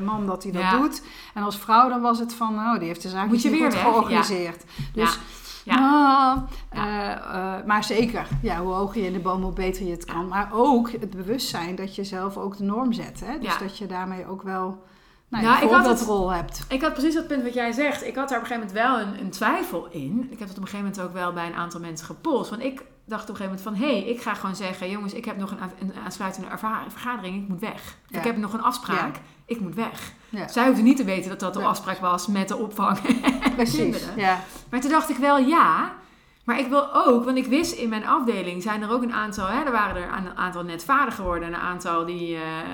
[0.03, 0.77] man dat hij dat Ja.
[0.77, 1.01] doet.
[1.33, 3.59] En als vrouw dan was het van, oh, die heeft de zaak Moet je niet
[3.59, 3.91] weer goed weg?
[3.91, 4.63] georganiseerd.
[4.93, 5.19] Dus
[5.63, 5.75] Ja.
[6.71, 10.27] Ah, maar zeker, ja, hoe hoger je in de boom, hoe beter je het kan.
[10.27, 13.19] Maar ook het bewustzijn dat je zelf ook de norm zet.
[13.25, 13.39] Hè?
[13.39, 13.57] Dus Ja.
[13.59, 14.83] dat je daarmee ook wel
[15.29, 16.65] nou, ja, ik had het- voorbeeldrol hebt.
[16.69, 18.05] Ik had precies dat punt wat jij zegt.
[18.07, 20.27] Ik had daar op een gegeven moment wel een, een twijfel in.
[20.31, 22.49] Ik heb het op een gegeven moment ook wel bij een aantal mensen gepolst.
[22.49, 23.87] Want ik dacht op een gegeven moment van...
[23.87, 24.89] hé, hey, ik ga gewoon zeggen...
[24.89, 26.47] jongens, ik heb nog een, een aansluitende
[26.87, 27.43] vergadering.
[27.43, 27.97] Ik moet weg.
[28.07, 28.17] Ja.
[28.17, 29.15] Ik heb nog een afspraak.
[29.45, 30.11] Ik moet weg.
[30.29, 30.47] Ja.
[30.47, 32.99] Zij hoefden niet te weten dat dat de afspraak was met de opvang.
[33.55, 34.09] Precies, kinderen.
[34.15, 34.39] ja.
[34.69, 35.91] Maar toen dacht ik wel ja.
[36.47, 39.47] Maar ik wil ook, want ik wist in mijn afdeling zijn er ook een aantal,
[39.47, 42.65] hè, er waren er een aantal net vader geworden en een aantal die eh, eh,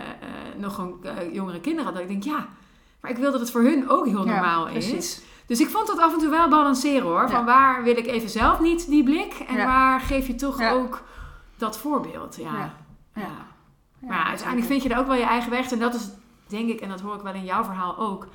[0.57, 2.01] nog gewoon eh, jongere kinderen hadden.
[2.03, 2.47] Ik denk ja,
[3.01, 4.71] maar ik wil dat het voor hun ook heel Ja, normaal is.
[4.89, 5.21] precies.
[5.45, 7.29] Dus ik vond dat af en toe wel balanceren hoor.
[7.29, 7.45] Van Ja.
[7.45, 9.65] waar wil ik even zelf niet die blik en Ja.
[9.65, 10.71] waar geef je toch Ja.
[10.71, 11.03] ook
[11.57, 12.35] dat voorbeeld.
[12.35, 12.43] Ja.
[12.53, 12.73] Ja.
[13.15, 13.21] Ja.
[13.21, 14.07] Ja.
[14.07, 15.71] Maar ja, uiteindelijk vind je er ook wel je eigen weg.
[15.71, 16.09] En dat is
[16.47, 18.27] denk ik, en dat hoor ik wel in jouw verhaal ook.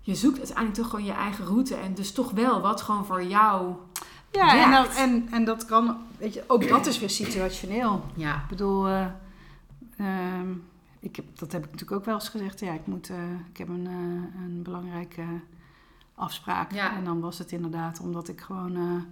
[0.00, 1.74] Je zoekt uiteindelijk toch gewoon je eigen route.
[1.74, 3.72] En dus toch wel wat gewoon voor jou
[4.30, 8.04] Ja, en, dat, en, en dat kan, weet je, ook dat is weer situationeel.
[8.14, 8.34] Ja.
[8.34, 9.06] Ik bedoel, eh,
[9.96, 10.50] ehm,
[11.00, 12.60] ik heb, dat heb ik natuurlijk ook wel eens gezegd.
[12.60, 13.16] Ja, ik, moet, eh,
[13.50, 15.24] ik heb een, eh, een belangrijke
[16.14, 16.72] afspraak.
[16.72, 16.96] Ja.
[16.96, 19.06] En dan was het inderdaad omdat ik gewoon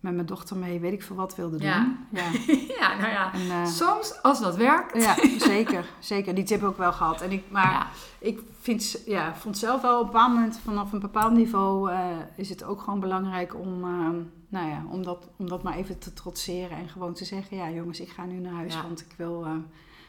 [0.00, 1.66] met mijn dochter mee weet ik veel wat wilde doen.
[1.66, 1.96] Ja.
[2.12, 2.30] Ja,
[2.78, 3.32] ja, nou ja.
[3.32, 5.02] en, eh, Soms, als dat werkt.
[5.02, 5.14] ja
[5.54, 6.34] zeker, zeker.
[6.34, 7.20] Die tip ook wel gehad.
[7.20, 7.86] En ik, maar Ja.
[8.18, 12.06] ik vind, ja, vond zelf wel op een bepaald moment, vanaf een bepaald niveau, eh,
[12.36, 14.08] is het ook gewoon belangrijk om, eh,
[14.48, 16.76] nou ja, om, dat, om dat maar even te trotseren.
[16.76, 19.50] En gewoon te zeggen, ja jongens, ik ga nu naar huis, want ik wil eh,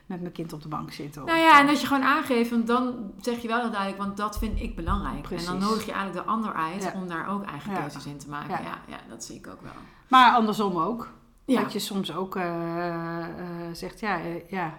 [0.10, 1.26] met mijn kind op de bank zitten.
[1.26, 4.02] Nou ja, en eh, dat je gewoon aangeeft, want dan zeg je wel heel duidelijk,
[4.02, 5.22] want dat vind ik belangrijk.
[5.22, 5.48] Precies.
[5.48, 6.92] En dan nodig je eigenlijk de ander uit Ja.
[6.96, 7.80] om daar ook eigen Ja.
[7.80, 8.50] keuzes in te maken.
[8.50, 8.60] Ja.
[8.60, 8.78] Ja.
[8.88, 9.72] Ja, dat zie ik ook wel.
[10.08, 11.10] Maar andersom ook.
[11.46, 13.26] Dat je soms ook eh, eh,
[13.74, 14.74] zegt, ja, ja,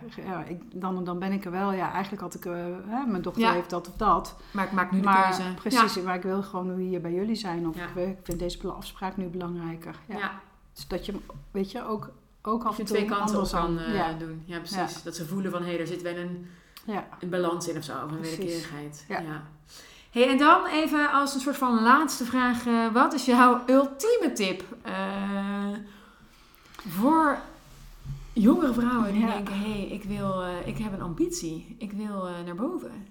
[0.47, 1.73] ik, dan, dan ben ik er wel.
[1.73, 4.37] Ja, eigenlijk had ik, hè, mijn dochter heeft dat of dat.
[4.51, 5.55] Maar ik maak nu de maar keuze.
[5.55, 7.69] precies, maar ik wil gewoon nu hier bij jullie zijn.
[7.69, 9.95] Of ik, ik vind deze afspraak nu belangrijker.
[10.09, 10.31] Ja.
[10.75, 11.15] Dus dat je,
[11.51, 12.11] weet je, ook,
[12.43, 14.13] ook af en toe twee kanten op kan eh, ja.
[14.13, 14.43] doen.
[14.45, 14.77] Ja, precies.
[14.77, 14.89] Ja.
[15.05, 16.47] Dat ze voelen van, hé, er zit wel een,
[16.85, 17.09] Ja.
[17.21, 17.93] een balans in of zo.
[18.05, 19.05] Of een wederkerigheid.
[19.09, 19.43] Ja.
[20.11, 22.67] Hey, en dan even als een soort van laatste vraag.
[22.67, 25.69] eh, wat is jouw ultieme tip eh,
[26.89, 27.39] voor
[28.33, 29.55] jongere vrouwen die denken...
[29.59, 31.77] hé, hey, ik, wil, ik heb een ambitie.
[31.79, 33.07] Ik wil naar boven.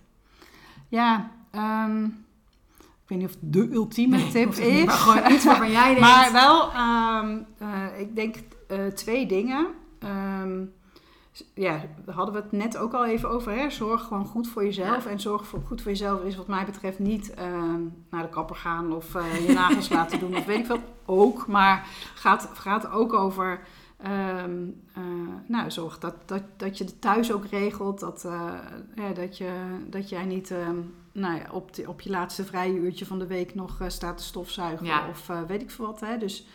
[0.88, 2.04] Ja, ehm,
[2.80, 4.86] ik weet niet of het de ultieme Nee, tip is.
[4.86, 6.00] Maar gewoon iets waarvan jij denkt...
[6.00, 8.36] Maar wel, ehm, eh, ik denk
[8.70, 9.68] eh, twee dingen.
[10.00, 10.64] Ehm,
[11.54, 13.52] ja, daar hadden we het net ook al even over.
[13.52, 13.70] Hè?
[13.70, 15.06] Zorg gewoon goed voor jezelf.
[15.06, 18.56] En zorg voor, goed voor jezelf is wat mij betreft niet ehm, naar de kapper
[18.56, 20.80] gaan of eh, je nagels laten doen of weet ik veel.
[21.06, 23.60] Ook, maar gaat, gaat ook over...
[23.98, 25.04] ehm, eh,
[25.48, 28.00] nou, zorg dat, dat, dat je het thuis ook regelt.
[28.00, 28.28] Dat,
[28.96, 29.52] ja, dat, je,
[29.90, 30.54] dat jij niet
[31.12, 34.24] nou ja, op, de, op je laatste vrije uurtje van de week nog staat te
[34.24, 34.86] stofzuigen.
[34.86, 35.08] Ja.
[35.10, 36.00] Of weet ik veel wat.
[36.00, 36.18] Hè?
[36.18, 36.48] Dus,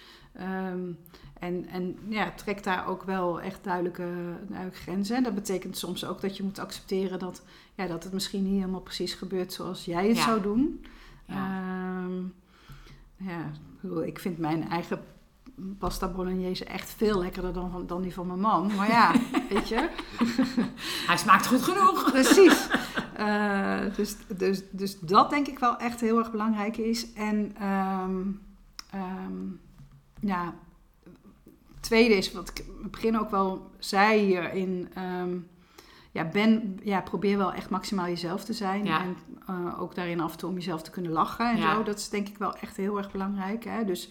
[1.45, 4.09] en, en ja, trek daar ook wel echt duidelijke,
[4.49, 5.17] duidelijke grenzen.
[5.17, 7.43] En dat betekent soms ook dat je moet accepteren dat,
[7.75, 10.23] ja, dat het misschien niet helemaal precies gebeurt zoals jij het Ja.
[10.25, 10.85] zou doen.
[11.27, 11.35] Ja.
[12.05, 12.23] Ehm,
[13.17, 13.51] ja,
[14.05, 15.01] ik vind mijn eigen
[15.79, 18.75] pasta bolognese echt veel lekkerder dan, dan die van mijn man.
[18.75, 19.13] Maar ja,
[19.51, 19.89] weet je.
[21.07, 22.05] Hij smaakt goed genoeg.
[22.13, 22.69] Precies.
[23.17, 27.13] Eh, dus, dus, dus dat denk ik wel echt heel erg belangrijk is.
[27.13, 28.21] En ehm,
[28.91, 29.43] ehm,
[30.21, 30.55] ja,
[31.85, 34.89] tweede is wat ik in het begin ook wel zei hierin.
[34.95, 35.37] ehm
[36.13, 38.85] ja, ben, ja, probeer wel echt maximaal jezelf te zijn.
[38.85, 39.01] Ja.
[39.03, 39.17] En
[39.47, 41.75] eh, ook daarin af en toe om jezelf te kunnen lachen en Ja.
[41.75, 41.83] zo.
[41.83, 43.65] Dat is denk ik wel echt heel erg belangrijk.
[43.65, 43.85] Hè?
[43.85, 44.11] Dus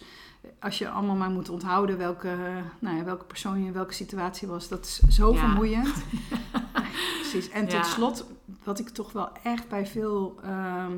[0.60, 2.36] als je allemaal maar moet onthouden welke,
[2.78, 5.38] nou ja, welke persoon je in welke situatie was, dat is zo Ja.
[5.38, 5.94] vermoeiend.
[7.20, 7.48] Precies.
[7.50, 8.26] En tot slot,
[8.64, 10.92] wat ik toch wel echt bij veel ehm,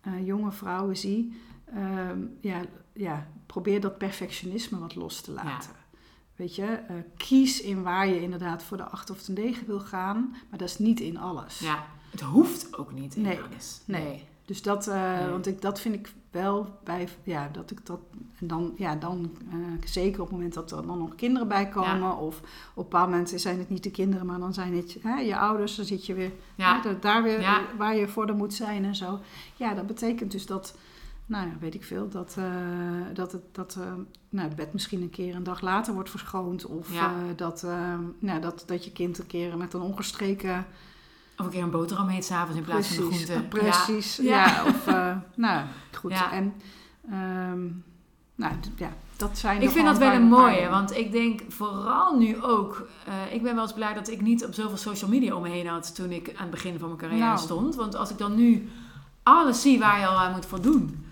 [0.00, 1.40] eh, jonge vrouwen zie,
[1.74, 2.60] ehm, ja,
[2.92, 5.70] ja, probeer dat perfectionisme wat los te laten.
[6.36, 9.80] Weet je, eh, kies in waar je inderdaad voor de 8 of de 9 wil
[9.80, 11.58] gaan, maar dat is niet in alles.
[11.58, 13.38] Ja, het hoeft ook niet in Nee.
[13.50, 13.80] alles.
[13.84, 14.24] Nee.
[14.44, 15.28] Dus dat, eh, Nee.
[15.30, 18.00] want ik, dat vind ik wel bij, ja, dat ik dat,
[18.38, 19.56] en dan, ja, dan eh,
[19.88, 22.12] zeker op het moment dat er dan nog kinderen bij komen, Ja.
[22.14, 22.42] of op
[22.76, 25.76] een bepaald moment zijn het niet de kinderen, maar dan zijn het hè, je ouders,
[25.76, 27.60] dan zit je weer Ja, hè, dat- daar weer Ja.
[27.78, 29.18] waar je voor moet zijn en zo.
[29.56, 30.74] Ja, dat betekent dus dat,
[31.26, 32.44] nou ja, weet ik veel, dat, eh,
[33.14, 33.92] dat, het, dat eh,
[34.28, 37.06] nou, het bed misschien een keer een dag later wordt verschoond, of Ja.
[37.06, 37.66] eh, dat,
[38.18, 40.66] nou, dat, dat je kind een keer met een ongestreken
[41.36, 43.42] of een keer een boterham eet s'avonds in plaats van de groente.
[43.48, 44.16] precies.
[44.16, 44.46] Ja.
[44.46, 46.10] Ja, of eh, nou goed.
[46.12, 46.32] Ja.
[46.32, 46.54] En
[47.10, 47.64] ehm,
[48.34, 49.62] nou, ja, dat zijn.
[49.62, 52.88] Ik vind dat wel een mooie, want ik denk vooral nu ook.
[53.30, 55.66] ik ben wel eens blij dat ik niet op zoveel social media om me heen
[55.66, 57.38] had toen ik aan het begin van mijn carrière Nou.
[57.38, 57.74] stond.
[57.74, 58.68] Want als ik dan nu
[59.22, 61.05] alles zie waar je al aan moet voldoen,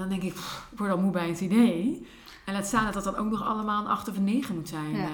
[0.00, 2.06] dan denk ik, pff, ik word al moe bij het idee.
[2.46, 4.68] En laat staan dat dat dan ook nog allemaal een 8 of een 9 moet
[4.68, 4.90] zijn.
[4.96, 5.02] Ja.
[5.04, 5.08] Eh,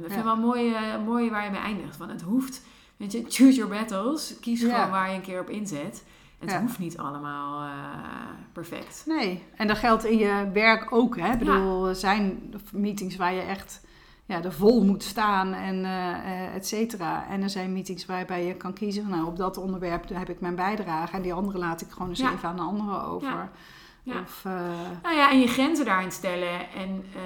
[0.00, 1.96] dat vind ik wel mooi, eh, mooi waar je mee eindigt.
[1.96, 2.62] Want het hoeft,
[2.96, 4.34] weet je, choose your battles.
[4.40, 6.04] Kies gewoon waar je een keer op inzet.
[6.38, 6.60] Het Ja.
[6.60, 7.70] hoeft niet allemaal eh,
[8.52, 9.02] perfect.
[9.06, 11.16] Nee, en dat geldt in je werk ook.
[11.16, 11.32] Hè?
[11.32, 13.86] Ik bedoel, er zijn meetings waar je echt
[14.26, 17.26] ja, er vol moet staan en eh, et cetera.
[17.28, 20.40] En er zijn meetings waarbij je kan kiezen van nou, op dat onderwerp heb ik
[20.40, 22.32] mijn bijdrage en die andere laat ik gewoon eens Ja.
[22.32, 23.50] even aan de andere over.
[24.08, 24.14] Ja.
[24.14, 24.20] Ja.
[24.20, 24.52] Of, eh,
[25.02, 26.70] Nou ja, en je grenzen daarin stellen.
[26.74, 27.20] En eh,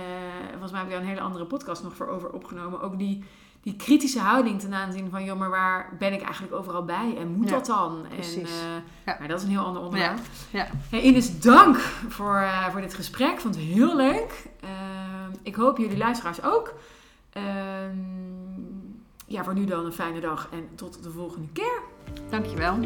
[0.50, 2.80] volgens mij heb ik daar een hele andere podcast nog voor over opgenomen.
[2.80, 3.24] Ook die,
[3.62, 5.24] die kritische houding ten aanzien van...
[5.24, 7.14] joh, maar waar ben ik eigenlijk overal bij?
[7.18, 8.04] En moet Ja, dat dan?
[8.14, 8.36] precies.
[8.60, 9.16] En, eh, Ja.
[9.18, 10.18] Maar dat is een heel ander onderwerp.
[10.50, 10.66] ja.
[10.90, 11.76] Hey, Ines, dank
[12.08, 13.30] voor, voor dit gesprek.
[13.32, 14.50] Ik vond het heel leuk.
[15.42, 16.74] Ik hoop jullie luisteraars ook.
[17.32, 17.96] Ehm,
[19.26, 21.80] ja, voor nu dan een fijne dag en tot de volgende keer.
[22.30, 22.78] Dankjewel.